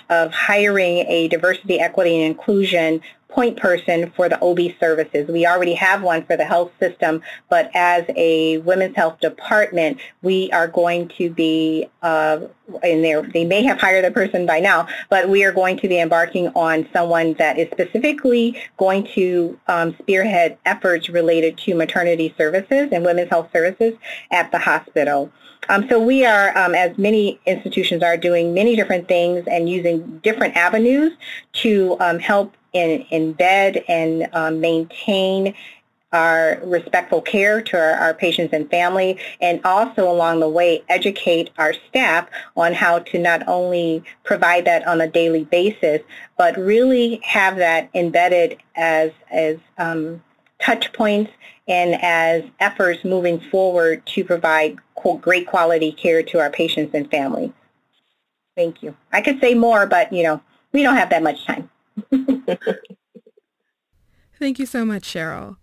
of 0.08 0.32
hiring 0.32 1.06
a 1.06 1.28
diversity, 1.28 1.78
equity, 1.78 2.16
and 2.16 2.26
inclusion 2.26 3.00
point 3.30 3.56
person 3.56 4.10
for 4.16 4.28
the 4.28 4.40
OB 4.42 4.58
services. 4.78 5.28
We 5.28 5.46
already 5.46 5.74
have 5.74 6.02
one 6.02 6.24
for 6.24 6.36
the 6.36 6.44
health 6.44 6.72
system, 6.80 7.22
but 7.48 7.70
as 7.74 8.04
a 8.16 8.58
women's 8.58 8.96
health 8.96 9.20
department, 9.20 9.98
we 10.22 10.50
are 10.52 10.68
going 10.68 11.08
to 11.18 11.30
be, 11.30 11.88
uh, 12.02 12.40
in 12.82 13.02
there, 13.02 13.22
they 13.22 13.44
may 13.44 13.62
have 13.62 13.80
hired 13.80 14.04
a 14.04 14.10
person 14.10 14.46
by 14.46 14.60
now, 14.60 14.86
but 15.08 15.28
we 15.28 15.44
are 15.44 15.52
going 15.52 15.78
to 15.78 15.88
be 15.88 15.98
embarking 15.98 16.48
on 16.48 16.88
someone 16.92 17.34
that 17.34 17.58
is 17.58 17.68
specifically 17.70 18.60
going 18.76 19.06
to 19.14 19.58
um, 19.68 19.94
spearhead 19.98 20.58
efforts 20.66 21.08
related 21.08 21.56
to 21.58 21.74
maternity 21.74 22.34
services 22.36 22.88
and 22.92 23.04
women's 23.04 23.30
health 23.30 23.48
services 23.52 23.94
at 24.30 24.50
the 24.52 24.58
hospital. 24.58 25.30
Um, 25.68 25.88
so 25.88 26.00
we 26.00 26.24
are, 26.24 26.56
um, 26.58 26.74
as 26.74 26.96
many 26.98 27.38
institutions 27.46 28.02
are, 28.02 28.16
doing 28.16 28.52
many 28.52 28.74
different 28.74 29.06
things 29.06 29.44
and 29.46 29.68
using 29.68 30.18
different 30.18 30.56
avenues 30.56 31.12
to 31.52 31.96
um, 32.00 32.18
help 32.18 32.54
in, 32.72 33.04
embed 33.10 33.84
and 33.88 34.28
um, 34.32 34.60
maintain 34.60 35.54
our 36.12 36.60
respectful 36.64 37.20
care 37.20 37.62
to 37.62 37.76
our, 37.76 37.92
our, 37.92 38.14
patients 38.14 38.52
and 38.52 38.68
family, 38.68 39.18
and 39.40 39.60
also 39.64 40.10
along 40.10 40.40
the 40.40 40.48
way 40.48 40.82
educate 40.88 41.50
our 41.56 41.72
staff 41.88 42.26
on 42.56 42.72
how 42.72 42.98
to 42.98 43.18
not 43.18 43.46
only 43.46 44.02
provide 44.24 44.64
that 44.64 44.86
on 44.88 45.00
a 45.00 45.06
daily 45.06 45.44
basis, 45.44 46.00
but 46.36 46.56
really 46.56 47.20
have 47.22 47.56
that 47.56 47.88
embedded 47.94 48.58
as 48.74 49.12
as 49.30 49.56
um, 49.78 50.20
touch 50.60 50.92
points 50.92 51.30
and 51.68 51.96
as 52.02 52.42
efforts 52.58 53.04
moving 53.04 53.38
forward 53.38 54.04
to 54.06 54.24
provide 54.24 54.76
great 55.20 55.46
quality 55.46 55.92
care 55.92 56.22
to 56.22 56.38
our 56.38 56.50
patients 56.50 56.92
and 56.92 57.10
family. 57.10 57.52
Thank 58.56 58.82
you. 58.82 58.94
I 59.12 59.22
could 59.22 59.40
say 59.40 59.54
more, 59.54 59.86
but 59.86 60.12
you 60.12 60.24
know 60.24 60.40
we 60.72 60.82
don't 60.82 60.96
have 60.96 61.10
that 61.10 61.22
much 61.22 61.46
time. 61.46 61.70
Thank 64.38 64.58
you 64.58 64.66
so 64.66 64.84
much, 64.84 65.02
Cheryl. 65.02 65.58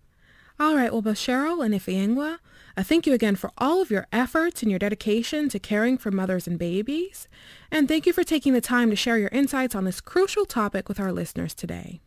All 0.60 0.74
right, 0.74 0.92
well, 0.92 1.02
both 1.02 1.16
Cheryl 1.16 1.64
and 1.64 1.74
Ifeanyi, 1.74 2.38
I 2.76 2.82
thank 2.84 3.06
you 3.06 3.12
again 3.12 3.34
for 3.34 3.50
all 3.58 3.82
of 3.82 3.90
your 3.90 4.06
efforts 4.12 4.62
and 4.62 4.70
your 4.70 4.78
dedication 4.78 5.48
to 5.48 5.58
caring 5.58 5.98
for 5.98 6.12
mothers 6.12 6.46
and 6.46 6.58
babies. 6.58 7.26
And 7.72 7.88
thank 7.88 8.06
you 8.06 8.12
for 8.12 8.22
taking 8.22 8.52
the 8.52 8.60
time 8.60 8.90
to 8.90 8.96
share 8.96 9.18
your 9.18 9.30
insights 9.30 9.74
on 9.74 9.84
this 9.84 10.00
crucial 10.00 10.44
topic 10.44 10.88
with 10.88 11.00
our 11.00 11.12
listeners 11.12 11.54
today. 11.54 12.00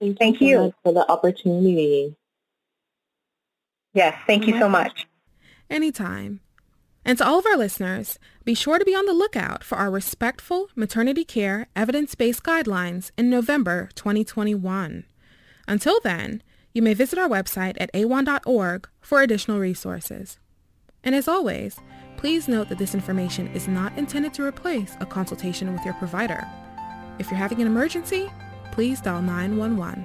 Thank, 0.00 0.18
thank 0.18 0.40
you, 0.42 0.56
so 0.56 0.74
for 0.82 0.92
the 0.92 1.10
opportunity. 1.10 2.14
Yes, 3.94 4.14
thank 4.26 4.46
you 4.46 4.58
so 4.58 4.68
much. 4.68 5.06
Anytime. 5.70 6.40
And 7.04 7.18
to 7.18 7.26
all 7.26 7.38
of 7.38 7.46
our 7.46 7.56
listeners, 7.56 8.18
be 8.44 8.54
sure 8.54 8.78
to 8.78 8.84
be 8.84 8.94
on 8.94 9.04
the 9.04 9.12
lookout 9.12 9.62
for 9.62 9.76
our 9.76 9.90
Respectful 9.90 10.68
Maternity 10.74 11.24
Care 11.24 11.68
Evidence-Based 11.76 12.42
Guidelines 12.42 13.10
in 13.18 13.28
November 13.28 13.90
2021. 13.94 15.04
Until 15.68 16.00
then, 16.02 16.42
you 16.72 16.80
may 16.80 16.94
visit 16.94 17.18
our 17.18 17.28
website 17.28 17.76
at 17.78 17.92
awhonn.org 17.92 18.88
for 19.00 19.20
additional 19.20 19.58
resources. 19.58 20.38
And 21.02 21.14
as 21.14 21.28
always, 21.28 21.78
please 22.16 22.48
note 22.48 22.70
that 22.70 22.78
this 22.78 22.94
information 22.94 23.48
is 23.48 23.68
not 23.68 23.96
intended 23.98 24.32
to 24.34 24.44
replace 24.44 24.96
a 25.00 25.06
consultation 25.06 25.72
with 25.74 25.84
your 25.84 25.94
provider. 25.94 26.48
If 27.18 27.30
you're 27.30 27.38
having 27.38 27.60
an 27.60 27.66
emergency, 27.66 28.32
please 28.72 29.02
dial 29.02 29.20
911. 29.20 30.04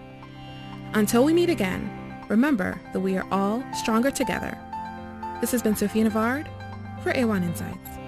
Until 0.94 1.24
we 1.24 1.32
meet 1.34 1.50
again, 1.50 1.90
remember 2.28 2.80
that 2.92 3.00
we 3.00 3.18
are 3.18 3.28
all 3.32 3.64
stronger 3.74 4.12
together. 4.12 4.58
This 5.40 5.52
has 5.52 5.64
been 5.64 5.78
Sophia 5.78 6.10
Navard 6.10 6.48
for 7.02 7.12
AWHONN 7.12 7.44
Insights. 7.44 7.99